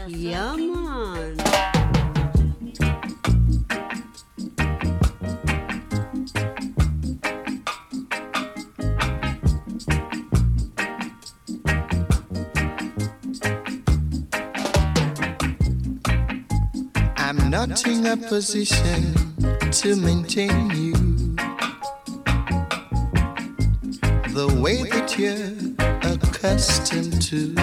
Yeah, 0.08 0.56
man. 0.56 1.38
I'm 17.18 17.50
not 17.50 17.88
in 17.88 18.06
a 18.06 18.18
position 18.18 19.14
to 19.72 19.96
maintain 19.96 20.70
you 20.72 20.94
the 24.34 24.60
way 24.62 24.84
that 24.84 25.18
you're 25.18 25.75
accustomed 26.46 27.22
to. 27.24 27.56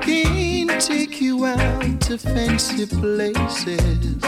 Can't 0.00 0.80
take 0.80 1.20
you 1.20 1.46
out 1.46 2.00
to 2.02 2.18
fancy 2.18 2.86
places 2.86 4.22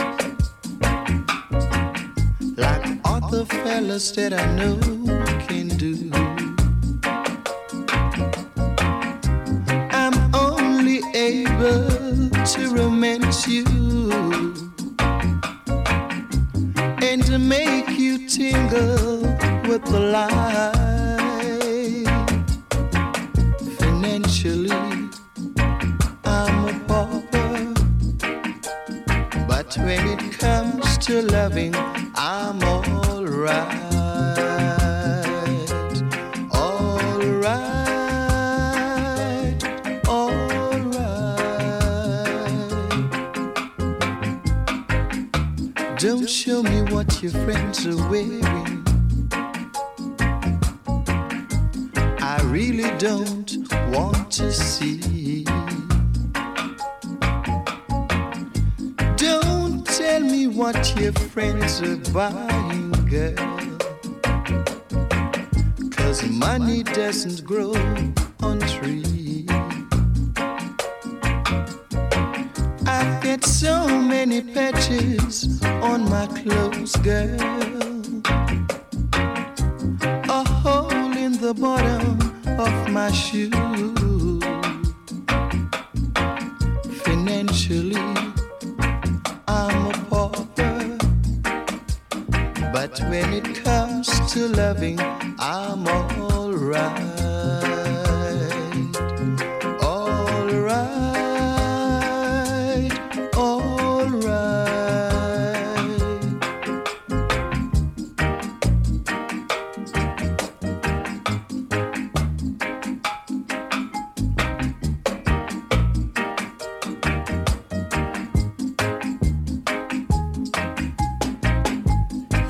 like 2.55 2.85
all 3.03 3.29
the 3.29 3.45
fellas 3.49 4.11
that 4.11 4.31
I 4.31 4.45
know 4.55 4.96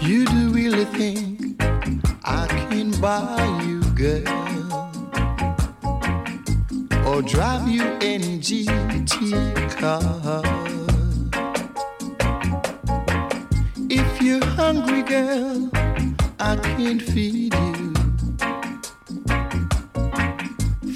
You 0.07 0.23
do 0.23 0.51
really 0.51 0.85
think 0.85 1.61
I 2.23 2.47
can 2.47 2.91
buy 3.01 3.61
you, 3.65 3.81
girl, 3.91 4.89
or 7.05 7.21
drive 7.21 7.67
you 7.67 7.83
in 7.99 8.39
GT 8.39 9.35
car? 9.77 10.41
If 13.89 14.21
you're 14.21 14.45
hungry, 14.45 15.03
girl, 15.03 15.69
I 16.39 16.55
can 16.55 17.01
feed 17.01 17.53
you. 17.53 17.93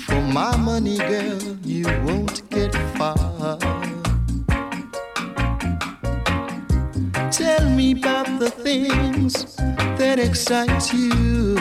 For 0.05 0.21
my 0.21 0.55
money, 0.55 0.99
girl, 0.99 1.41
you 1.65 1.83
won't 2.05 2.49
things 8.79 9.55
that 9.99 10.17
excite 10.17 10.93
you 10.93 11.57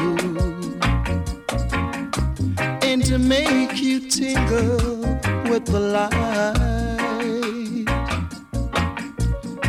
and 2.83 3.05
to 3.05 3.19
make 3.19 3.83
you 3.83 3.99
tingle 4.09 5.01
with 5.51 5.67
the 5.67 5.81
light. 5.81 6.15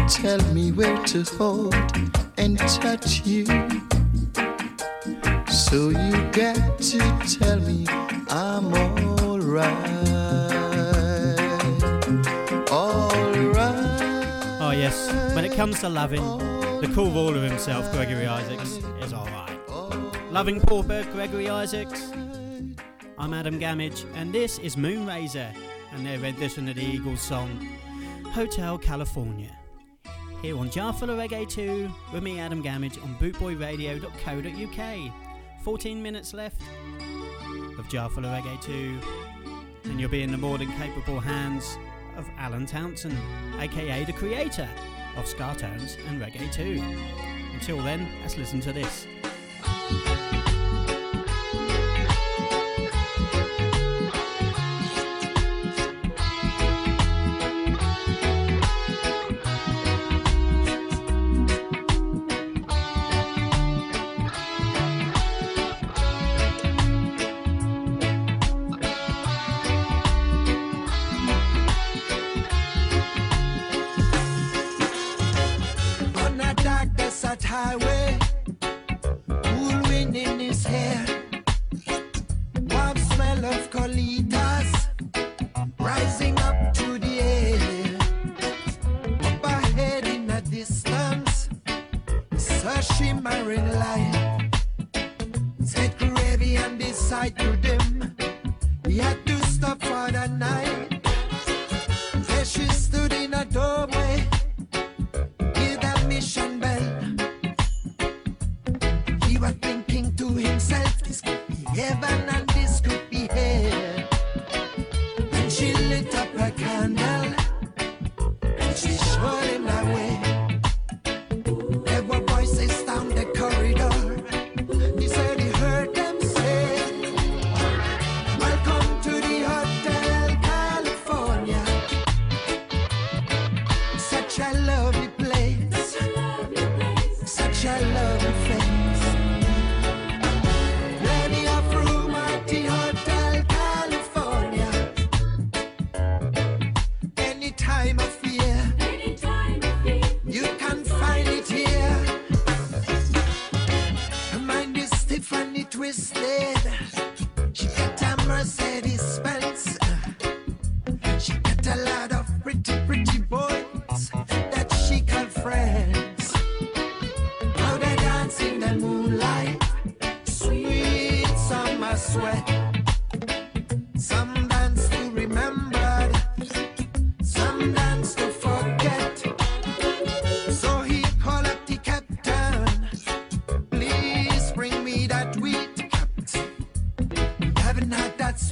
Tell 0.07 0.41
me 0.53 0.71
where 0.71 1.03
to 1.05 1.23
hold 1.23 1.73
and 2.37 2.59
touch 2.59 3.25
you. 3.25 3.45
So 5.49 5.89
you 5.89 6.13
got 6.31 6.77
to 6.91 6.99
tell 7.39 7.59
me 7.59 7.87
I'm 8.29 8.71
alright. 8.71 10.11
Alright. 12.69 13.81
Oh, 14.61 14.73
yes. 14.75 15.11
When 15.33 15.43
it 15.43 15.53
comes 15.55 15.79
to 15.79 15.89
loving 15.89 16.60
the 16.81 16.87
cool 16.95 17.11
ruler 17.11 17.47
himself, 17.47 17.91
Gregory 17.91 18.25
Isaacs, 18.25 18.79
is 19.01 19.13
alright. 19.13 19.55
Loving 20.31 20.59
Pauper, 20.59 21.03
Gregory 21.11 21.47
Isaacs. 21.47 22.11
I'm 23.19 23.35
Adam 23.35 23.59
Gamage, 23.59 24.03
and 24.15 24.33
this 24.33 24.57
is 24.57 24.75
Moonraiser 24.77 25.55
and 25.91 26.23
read 26.23 26.37
this 26.37 26.57
in 26.57 26.65
the 26.65 26.73
Eagles 26.83 27.21
song, 27.21 27.49
Hotel 28.31 28.79
California. 28.79 29.55
Here 30.41 30.57
on 30.57 30.71
Jarful 30.71 31.09
Reggae 31.09 31.47
2 31.47 31.87
with 32.11 32.23
me, 32.23 32.39
Adam 32.39 32.63
Gamage, 32.63 32.97
on 33.03 33.13
bootboyradio.co.uk. 33.17 35.13
14 35.63 36.01
minutes 36.01 36.33
left 36.33 36.63
of 37.77 37.87
Jarful 37.89 38.23
Reggae 38.23 38.59
2, 38.59 38.99
and 39.83 39.99
you'll 39.99 40.09
be 40.09 40.23
in 40.23 40.31
the 40.31 40.37
more 40.39 40.57
than 40.57 40.71
capable 40.79 41.19
hands 41.19 41.77
of 42.17 42.27
Alan 42.39 42.65
Townsend, 42.65 43.19
aka 43.59 44.03
the 44.03 44.13
creator 44.13 44.67
of 45.17 45.27
ska 45.27 45.53
tones 45.53 45.97
and 46.07 46.21
reggae 46.21 46.51
too. 46.51 46.81
Until 47.53 47.81
then, 47.81 48.07
let's 48.21 48.37
listen 48.37 48.59
to 48.61 48.73
this. 48.73 49.07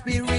We. 0.10 0.39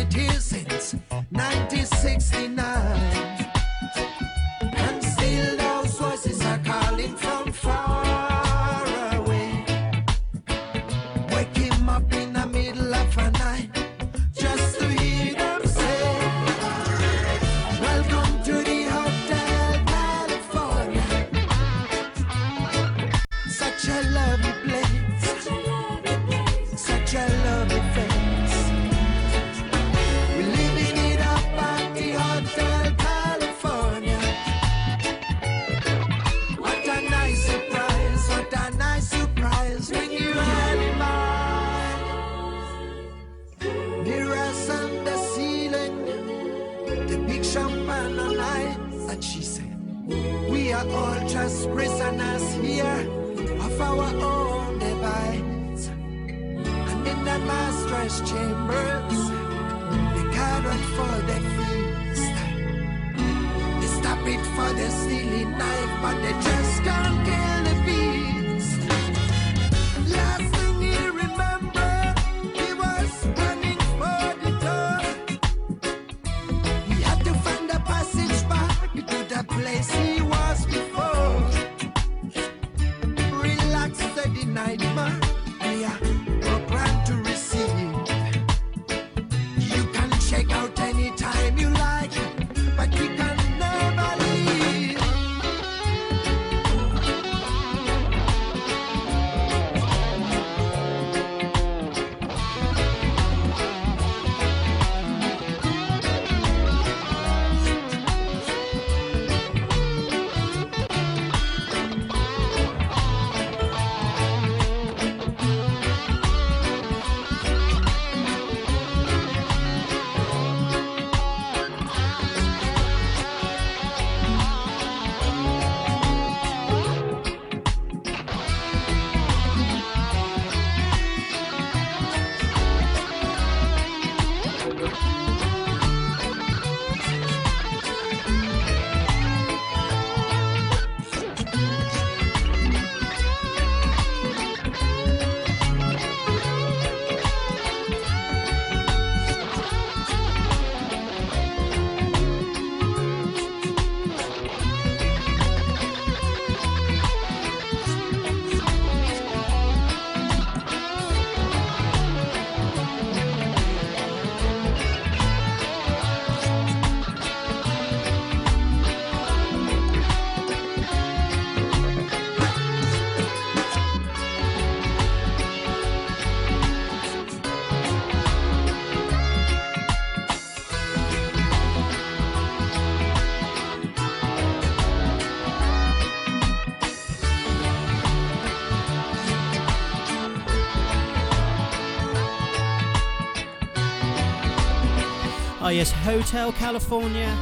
Yes, 195.71 195.93
Hotel 195.93 196.53
California. 196.53 197.35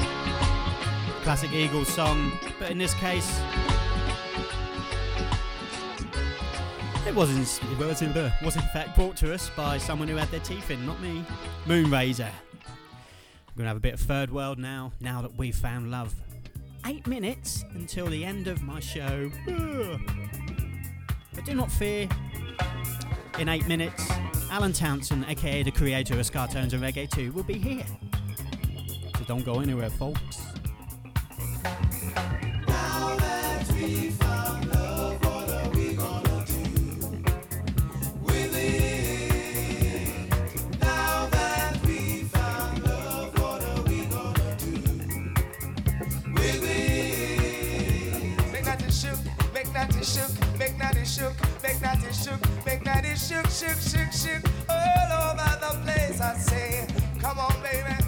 Classic 1.23 1.51
Eagles 1.51 1.89
song, 1.89 2.31
but 2.59 2.71
in 2.71 2.77
this 2.77 2.93
case, 2.95 3.41
it 7.07 7.15
was 7.15 7.31
in, 7.31 8.13
was 8.45 8.57
in 8.57 8.63
fact 8.63 8.95
brought 8.95 9.17
to 9.17 9.33
us 9.33 9.51
by 9.57 9.79
someone 9.79 10.09
who 10.09 10.17
had 10.17 10.29
their 10.29 10.41
teeth 10.41 10.71
in, 10.71 10.85
not 10.85 11.01
me. 11.01 11.25
Moonrazer. 11.67 12.31
We're 12.61 13.57
gonna 13.57 13.69
have 13.69 13.79
a 13.79 13.81
bit 13.81 13.95
of 13.95 14.01
third 14.01 14.31
world 14.31 14.59
now. 14.59 14.93
Now 15.01 15.23
that 15.23 15.35
we've 15.37 15.57
found 15.57 15.91
love. 15.91 16.15
Eight 16.87 17.07
minutes 17.07 17.65
until 17.75 18.07
the 18.07 18.25
end 18.25 18.47
of 18.47 18.63
my 18.63 18.79
show. 18.79 19.33
But 21.35 21.45
do 21.47 21.55
not 21.55 21.73
fear. 21.73 22.09
In 23.39 23.49
eight 23.49 23.67
minutes, 23.67 24.07
Alan 24.51 24.75
Townsend, 24.75 25.25
aka 25.29 25.63
the 25.63 25.71
creator 25.71 26.19
of 26.19 26.27
Ska 26.27 26.49
Tones 26.53 26.75
and 26.75 26.83
Reggae 26.83 27.11
2, 27.11 27.33
will 27.33 27.43
be 27.43 27.59
here. 27.59 27.85
Don't 29.29 29.45
go 29.45 29.61
anywhere, 29.61 29.91
folks. 29.91 30.39
Shook, 53.29 53.47
shook, 53.51 53.77
shook, 53.81 54.13
shook, 54.13 54.43
all 54.71 55.31
over 55.31 55.59
the 55.61 55.81
place. 55.83 56.19
I 56.19 56.35
say, 56.39 56.87
come 57.21 57.39
on, 57.39 57.53
baby, 57.63 58.08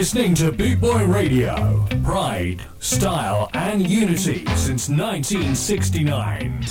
listening 0.00 0.34
to 0.34 0.50
Boot 0.50 0.80
Boy 0.80 1.04
Radio. 1.04 1.86
Pride, 2.02 2.62
style, 2.78 3.50
and 3.52 3.86
unity 3.86 4.46
since 4.56 4.88
1969. 4.88 6.64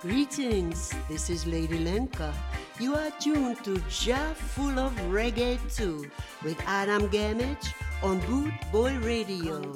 Greetings, 0.00 0.94
this 1.08 1.28
is 1.28 1.44
Lady 1.44 1.80
Lenka. 1.80 2.32
You 2.78 2.94
are 2.94 3.10
tuned 3.18 3.64
to 3.64 3.82
Jar 3.90 4.32
Full 4.54 4.78
of 4.78 4.92
Reggae 5.10 5.58
2 5.74 6.08
with 6.44 6.62
Adam 6.64 7.08
Gamage 7.08 7.74
on 8.00 8.20
Boot 8.30 8.54
Boy 8.70 8.96
Radio. 8.98 9.74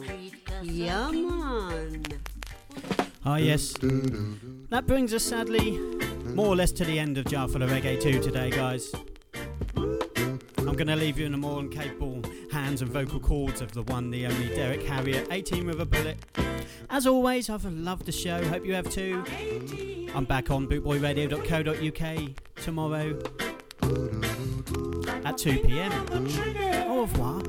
Yeah, 0.63 1.11
man. 1.11 2.05
Ah, 3.25 3.39
yes. 3.39 3.75
That 4.71 4.87
brings 4.87 5.13
us 5.13 5.25
sadly 5.25 5.96
more 6.37 6.49
or 6.49 6.57
less 6.57 6.71
to 6.71 6.85
the 6.85 6.99
end 6.99 7.17
of 7.17 7.25
Jar 7.25 7.49
the 7.49 7.61
Reggae 7.61 7.99
2 7.99 8.21
today, 8.21 8.51
guys. 8.51 8.93
I'm 9.75 10.75
going 10.75 10.87
to 10.87 10.95
leave 10.95 11.19
you 11.19 11.25
in 11.25 11.33
the 11.33 11.39
more 11.39 11.67
capable 11.69 12.23
hands 12.53 12.83
and 12.83 12.91
vocal 12.91 13.19
cords 13.19 13.63
of 13.63 13.73
the 13.73 13.83
one, 13.85 14.11
the 14.11 14.27
only 14.27 14.49
Derrick 14.49 14.83
Harriott, 14.83 15.29
18 15.31 15.67
with 15.67 15.81
a 15.81 15.87
bullet. 15.87 16.19
As 16.91 17.07
always, 17.07 17.49
I've 17.49 17.65
loved 17.65 18.05
the 18.05 18.13
show. 18.13 18.45
Hope 18.49 18.67
you 18.67 18.75
have 18.75 18.91
too. 18.91 19.25
I'm 20.15 20.27
back 20.27 20.51
on 20.51 20.67
bootboyradio.co.uk 20.67 22.63
tomorrow 22.63 23.19
at 25.25 25.39
2 25.39 25.59
pm. 25.61 25.93
Au 26.91 27.01
revoir. 27.01 27.41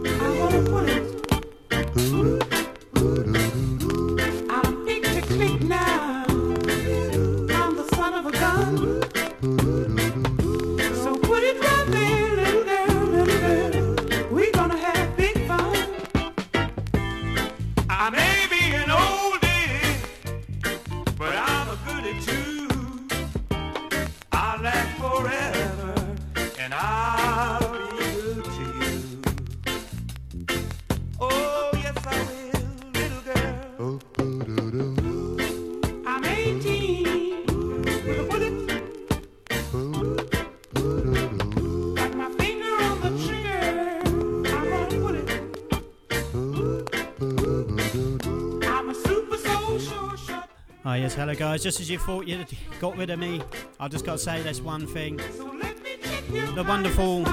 Guys. 51.37 51.61
Just 51.61 51.79
as 51.79 51.87
you 51.89 51.99
thought 51.99 52.25
you 52.25 52.43
got 52.79 52.97
rid 52.97 53.11
of 53.11 53.19
me, 53.19 53.41
I've 53.79 53.91
just 53.91 54.05
got 54.05 54.13
to 54.13 54.17
say 54.17 54.41
this 54.41 54.59
one 54.59 54.87
thing. 54.87 55.17
The 55.17 56.65
wonderful 56.67 57.25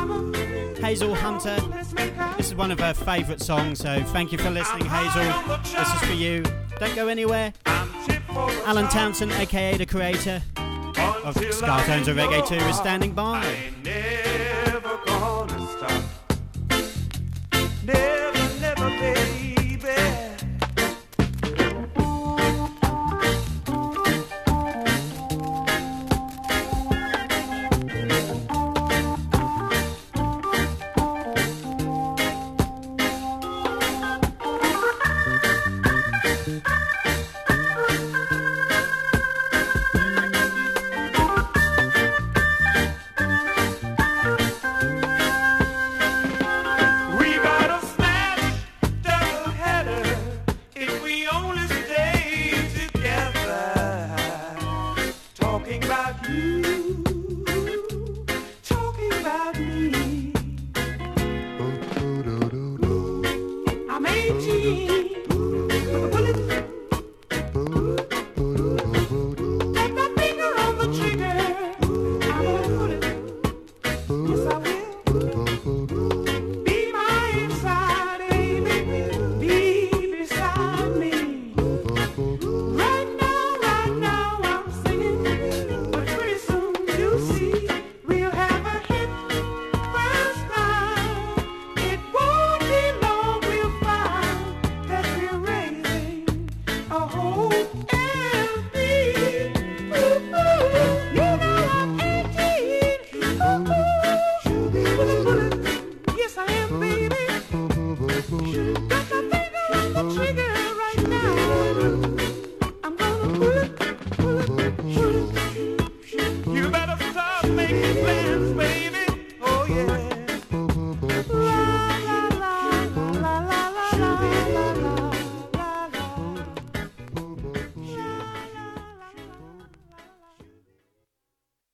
Hazel 0.74 1.14
Hunter. 1.14 1.56
This 2.36 2.48
is 2.48 2.54
one 2.54 2.70
of 2.70 2.78
her 2.80 2.92
favourite 2.92 3.40
songs, 3.40 3.78
so 3.78 4.02
thank 4.04 4.30
you 4.30 4.38
for 4.38 4.50
listening, 4.50 4.84
Hazel. 4.84 5.58
This 5.62 5.88
is 5.94 6.00
for 6.02 6.12
you. 6.12 6.44
Don't 6.78 6.94
go 6.94 7.08
anywhere. 7.08 7.54
Alan 7.66 8.88
Townsend, 8.88 9.32
aka 9.32 9.78
the 9.78 9.86
creator 9.86 10.42
of 10.56 11.36
Ska 11.36 11.82
Tones 11.86 12.06
of 12.06 12.16
Reggae 12.16 12.46
2, 12.46 12.54
is 12.56 12.76
standing 12.76 13.12
by. 13.12 13.73